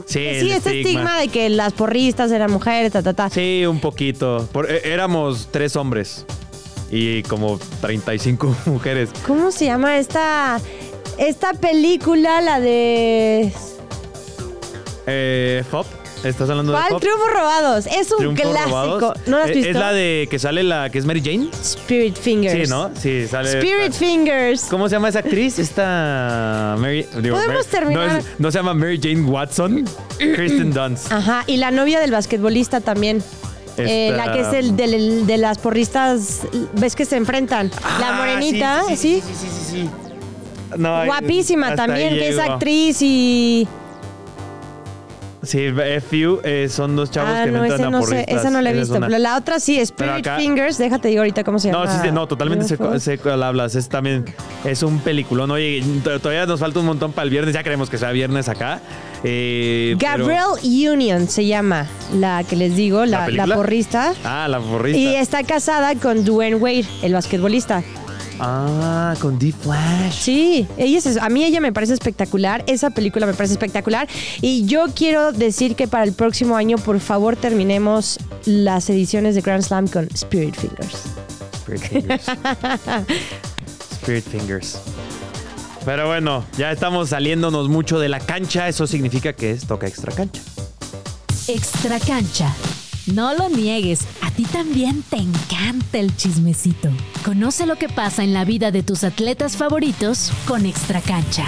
[0.06, 3.28] Sí, sí, este estigma de que las porristas eran mujeres, ta, ta, ta.
[3.28, 4.48] Sí, un poquito.
[4.52, 6.24] Por- eh, éramos tres hombres
[6.90, 9.10] y como 35 mujeres.
[9.26, 10.60] ¿Cómo se llama esta,
[11.18, 13.52] esta película, la de...
[15.08, 15.86] Eh, Fop,
[16.24, 16.90] ¿estás hablando de ¿Cuál?
[16.90, 17.00] Fop?
[17.00, 17.86] Triunfos robados.
[17.86, 18.70] Es un Triunfos clásico.
[18.70, 19.18] Robados.
[19.26, 19.70] ¿No lo has Eh, visto?
[19.70, 21.48] Es la de que sale la que es Mary Jane.
[21.62, 22.64] Spirit Fingers.
[22.68, 22.90] Sí, ¿no?
[23.00, 23.50] Sí, sale.
[23.52, 24.62] Spirit Fingers.
[24.64, 25.58] ¿Cómo se llama esa actriz?
[25.60, 27.06] Esta Mary.
[27.22, 28.08] digo, Podemos Mary- terminar.
[28.12, 29.84] No, es- no se llama Mary Jane Watson.
[30.18, 31.12] Kristen Dunst.
[31.12, 33.22] Ajá, y la novia del basquetbolista también.
[33.78, 36.40] Eh, la que es el del- de las porristas,
[36.74, 37.70] ves que se enfrentan.
[38.00, 38.96] la Ah, morenita, ¿sí?
[38.96, 39.90] Sí, sí, sí, sí, sí.
[40.76, 43.66] No, Guapísima también, que es actriz y...
[45.46, 48.70] Sí, FU eh, son dos chavos ah, que no, a no sé, esa no la
[48.70, 49.00] he Esa visto.
[49.06, 51.84] Pero la otra sí, Spirit acá- Fingers, déjate digo ahorita cómo se llama.
[51.84, 53.74] No, sí, sí, no, totalmente sé, sé cuál hablas.
[53.74, 54.24] Es también,
[54.64, 55.50] es un peliculón.
[55.50, 55.82] Oye,
[56.20, 57.54] todavía nos falta un montón para el viernes.
[57.54, 58.80] Ya queremos que sea viernes acá.
[59.24, 64.14] Eh, pero- Gabrielle Union se llama, la que les digo, la, la porrista.
[64.24, 64.98] Ah, la porrista.
[64.98, 67.82] Y está casada con Dwayne Wade, el basquetbolista.
[68.38, 70.12] Ah, con D-Flash.
[70.12, 74.08] Sí, ella es- a mí ella me parece espectacular, esa película me parece espectacular
[74.42, 79.40] y yo quiero decir que para el próximo año por favor terminemos las ediciones de
[79.40, 81.02] Grand Slam con Spirit Fingers.
[81.54, 82.24] Spirit Fingers.
[84.02, 84.78] Spirit Fingers.
[85.84, 88.68] Pero bueno, ya estamos saliéndonos mucho de la cancha.
[88.68, 90.42] Eso significa que es toca extra cancha.
[91.48, 92.52] Extra cancha.
[93.06, 96.88] No lo niegues, a ti también te encanta el chismecito.
[97.24, 101.46] Conoce lo que pasa en la vida de tus atletas favoritos con Extra cancha.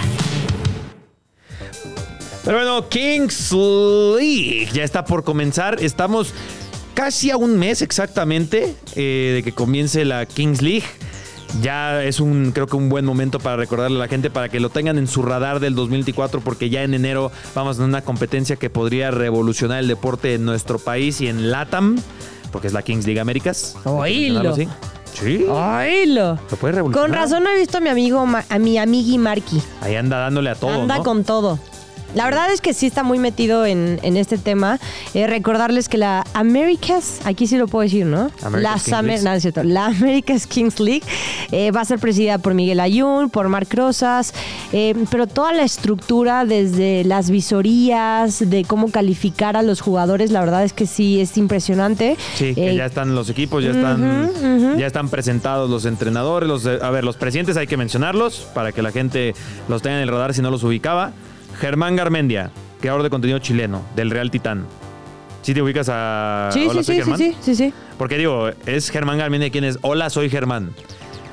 [2.45, 5.83] Pero bueno, Kings League ya está por comenzar.
[5.83, 6.33] Estamos
[6.93, 10.85] casi a un mes exactamente eh, de que comience la Kings League.
[11.61, 14.59] Ya es un, creo que un buen momento para recordarle a la gente para que
[14.59, 18.01] lo tengan en su radar del 2024 porque ya en enero vamos a tener una
[18.01, 21.97] competencia que podría revolucionar el deporte en nuestro país y en LATAM,
[22.51, 23.75] porque es la Kings League Américas.
[23.83, 24.55] Oílo.
[24.55, 24.67] Sí.
[25.13, 25.43] Sí.
[25.49, 26.39] Oílo.
[26.49, 27.09] Lo puede revolucionar.
[27.09, 29.61] Con razón no he visto a mi amigo, a mi amigui Marky.
[29.81, 31.03] Ahí anda dándole a todo, Anda ¿no?
[31.03, 31.59] con todo.
[32.15, 34.79] La verdad es que sí está muy metido en, en este tema.
[35.13, 38.31] Eh, recordarles que la Americas, aquí sí lo puedo decir, ¿no?
[38.41, 39.21] America's League.
[39.21, 39.63] no, es cierto.
[39.63, 41.03] La America's Kings League
[41.51, 44.33] eh, va a ser presidida por Miguel Ayun, por Marc Rosas,
[44.73, 50.39] eh, pero toda la estructura desde las visorías, de cómo calificar a los jugadores, la
[50.39, 52.17] verdad es que sí es impresionante.
[52.35, 56.89] Sí, que ya están los equipos, ya están, ya están presentados los entrenadores, los, a
[56.89, 59.35] ver, los presidentes hay que mencionarlos para que la gente
[59.67, 61.13] los tenga en el radar si no los ubicaba.
[61.59, 62.51] Germán Garmendia,
[62.81, 64.65] creador de contenido chileno del Real Titán.
[65.41, 67.17] ¿Sí te ubicas a Sí, Hola, sí, soy sí, sí, Germán?
[67.17, 67.73] sí, sí, sí.
[67.97, 70.71] Porque digo, es Germán Garmendia quien es Hola, soy Germán.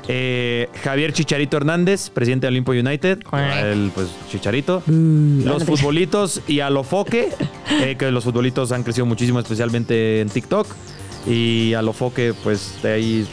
[0.09, 3.19] Eh, Javier Chicharito Hernández, presidente de Olimpo United,
[3.65, 4.83] el pues Chicharito.
[4.87, 7.31] los futbolitos y Alofoque,
[7.83, 10.69] eh, que los futbolitos han crecido muchísimo, especialmente en TikTok.
[11.27, 13.29] Y Alofoque, pues de ahí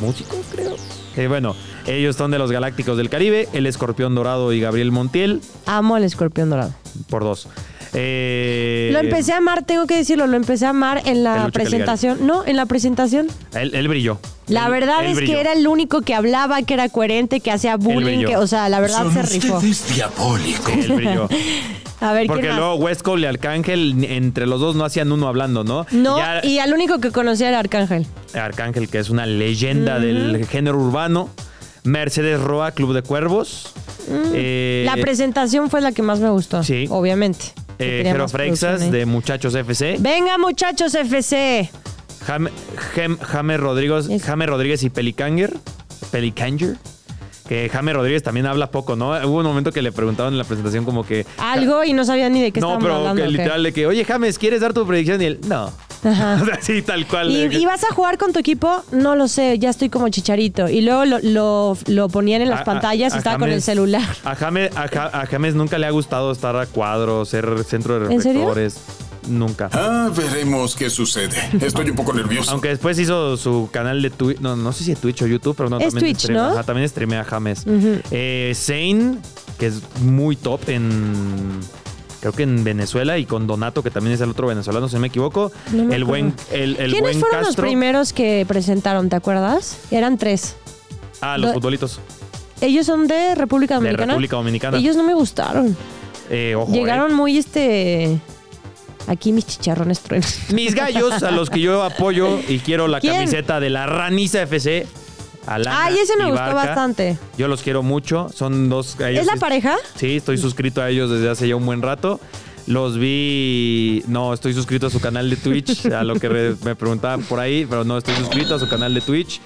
[0.00, 0.76] mm, músicos, creo.
[1.16, 1.56] Eh, bueno,
[1.86, 6.04] ellos son de los Galácticos del Caribe, el Escorpión Dorado y Gabriel Montiel, Amo al
[6.04, 6.72] escorpión dorado.
[7.08, 7.48] por dos.
[7.98, 12.26] Eh, Lo empecé a amar, tengo que decirlo, lo empecé a amar en la presentación.
[12.26, 13.28] No, en la presentación.
[13.54, 14.18] Él, él brilló.
[14.48, 15.32] La verdad él es brilló.
[15.34, 18.68] que era el único que hablaba, que era coherente, que hacía bullying, que, o sea,
[18.68, 19.60] la verdad se rifó.
[19.94, 20.70] diabólico.
[20.72, 21.28] Él brilló.
[22.00, 25.64] A ver, Porque luego West Cole y Arcángel, entre los dos no hacían uno hablando,
[25.64, 25.86] ¿no?
[25.92, 28.06] No, Ya- y al único que conocía era Arcángel.
[28.34, 31.30] Arcángel, que es una leyenda del género urbano.
[31.86, 33.72] Mercedes Roa, Club de Cuervos.
[34.34, 36.62] Eh, la presentación fue la que más me gustó.
[36.62, 36.86] Sí.
[36.90, 37.46] Obviamente.
[37.78, 39.96] eh, Jero Freixas, de Muchachos FC.
[39.98, 41.70] Venga, muchachos FC.
[42.24, 45.56] Jame, Rodríguez, Jame Rodríguez y Pelicanger.
[46.10, 46.76] Pelicanger.
[47.48, 49.10] Que Jame Rodríguez también habla poco, ¿no?
[49.10, 51.24] Hubo un momento que le preguntaban en la presentación como que...
[51.38, 54.36] Algo y no sabía ni de qué no, estábamos pero literal de que, oye James,
[54.38, 55.22] ¿quieres dar tu predicción?
[55.22, 55.72] Y él, no.
[56.06, 56.42] Ajá.
[56.58, 57.30] Así, tal cual.
[57.30, 58.82] ¿Y, vas a jugar con tu equipo?
[58.92, 60.68] No lo sé, ya estoy como chicharito.
[60.68, 63.60] Y luego lo, lo- lo ponían en las A- a- pantallas y estaba con el
[63.62, 64.04] celular.
[64.24, 67.98] A James, a, Ja- a James nunca le ha gustado estar a cuadro, ser centro
[68.00, 68.78] de reflectores.
[69.28, 69.68] Nunca.
[69.72, 71.34] Ah, veremos qué sucede.
[71.60, 72.52] Estoy un poco nervioso.
[72.52, 75.56] Aunque después hizo su canal de Twitch, no, no sé si de Twitch o YouTube,
[75.56, 76.48] pero no, Es también Twitch, streamea- ¿no?
[76.52, 77.64] ajá, también streamea James.
[78.12, 79.16] Eh, Zane,
[79.58, 81.58] que es muy top en,
[82.32, 85.00] creo que en Venezuela, y con Donato, que también es el otro venezolano, si no
[85.00, 85.52] me equivoco.
[85.72, 89.08] No me el buen, el, el ¿Quiénes buen fueron los primeros que presentaron?
[89.08, 89.78] ¿Te acuerdas?
[89.90, 90.56] Eran tres.
[91.20, 92.00] Ah, los Do- futbolitos
[92.60, 94.12] Ellos son de República de Dominicana.
[94.14, 94.76] República Dominicana.
[94.78, 95.76] Ellos no me gustaron.
[96.30, 97.14] Eh, ojo, Llegaron eh.
[97.14, 98.18] muy este.
[99.06, 100.28] Aquí mis chicharrones truenan.
[100.52, 103.14] Mis gallos, a los que yo apoyo y quiero la ¿Quién?
[103.14, 104.86] camiseta de la Raniza FC.
[105.46, 106.54] Alana Ay, ese me y gustó Barca.
[106.66, 107.18] bastante.
[107.38, 108.28] Yo los quiero mucho.
[108.34, 108.96] Son dos.
[109.00, 109.76] ellos ¿Es la sí- pareja?
[109.96, 112.20] Sí, estoy suscrito a ellos desde hace ya un buen rato.
[112.66, 114.02] Los vi.
[114.08, 117.38] No, estoy suscrito a su canal de Twitch, a lo que re- me preguntaban por
[117.38, 119.40] ahí, pero no, estoy suscrito a su canal de Twitch.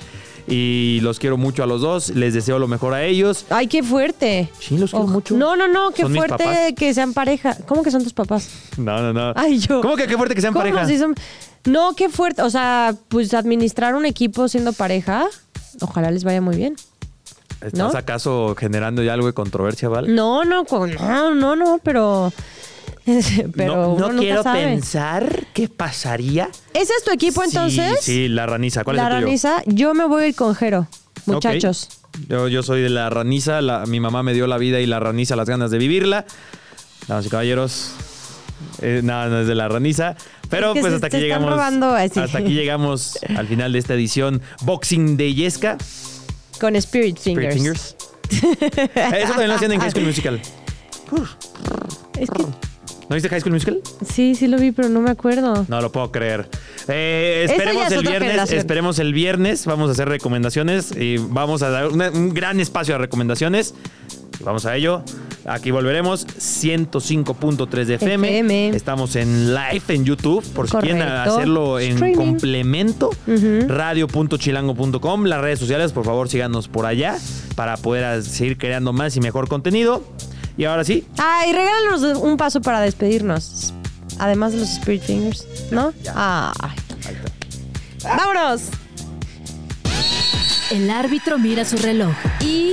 [0.48, 2.08] Y los quiero mucho a los dos.
[2.10, 3.44] Les deseo lo mejor a ellos.
[3.50, 4.50] Ay, qué fuerte.
[4.58, 5.36] Sí, los quiero Oh, mucho.
[5.36, 7.56] No, no, no, qué Son mis fuerte que sean pareja.
[7.68, 8.48] ¿Cómo que son tus papás?
[8.78, 9.32] No, no, no.
[9.36, 9.80] Ay, yo.
[9.82, 10.86] ¿Cómo que qué fuerte que sean ¿Cómo pareja?
[10.86, 11.14] si son-
[11.66, 12.42] No, qué fuerte.
[12.42, 15.26] O sea, pues administrar un equipo siendo pareja,
[15.80, 16.76] ojalá les vaya muy bien.
[17.60, 17.98] ¿Estás ¿no?
[17.98, 20.14] acaso generando ya algo de controversia, Val?
[20.14, 22.32] No, no, no, no, no, pero.
[23.56, 24.64] pero nunca sabe.
[24.64, 26.48] pensar qué pasaría.
[26.74, 27.98] ¿Ese es tu equipo entonces?
[28.00, 28.84] Sí, sí, la raniza.
[28.84, 29.26] ¿Cuál la es el tuyo?
[29.26, 30.86] raniza, yo me voy a ir con Jero,
[31.26, 31.88] muchachos.
[32.28, 33.60] Yo, yo soy de la raniza.
[33.60, 36.24] la- mi mamá me dio la vida y la raniza las ganas de vivirla.
[37.08, 37.92] Damas y caballeros.
[38.82, 40.16] Eh, nada, no es de la raniza.
[40.48, 41.50] Pero pues se- hasta aquí se llegamos.
[41.50, 41.94] robando.
[41.94, 45.78] Hasta aquí llegamos al final de esta edición Boxing de Yesca.
[46.60, 47.54] Con Spirit Spirit Fingers.
[47.54, 47.96] Fingers.
[48.94, 50.40] Eso también lo hacían en High School Musical.
[52.18, 53.80] Es que ¿No viste High School Musical?
[54.08, 55.64] sí, sí lo vi, pero no me acuerdo.
[55.68, 56.48] No lo puedo creer.
[56.86, 58.22] Eh, esperemos es el viernes.
[58.30, 58.58] generación.
[58.60, 59.66] Esperemos el viernes.
[59.66, 63.74] Vamos a hacer recomendaciones y vamos a dar una- un gran espacio de recomendaciones.
[64.40, 65.02] Vamos a ello.
[65.46, 66.26] Aquí volveremos.
[66.26, 68.28] 105.3 de FM.
[68.28, 68.68] FM.
[68.76, 70.44] Estamos en live en YouTube.
[70.52, 72.14] Por si quieren hacerlo en Streaming.
[72.16, 73.10] complemento.
[73.68, 75.24] Radio.chilango.com.
[75.24, 77.16] Las redes sociales, por favor, síganos por allá
[77.56, 80.02] para poder seguir creando más y mejor contenido.
[80.56, 83.72] Y ahora sí, Ay, regálanos un paso para despedirnos.
[84.18, 85.94] Además de los Spirit Fingers, ¿no?
[86.14, 86.52] Ay.
[88.04, 88.62] ¡Vámonos!
[90.70, 92.72] El árbitro mira su reloj y...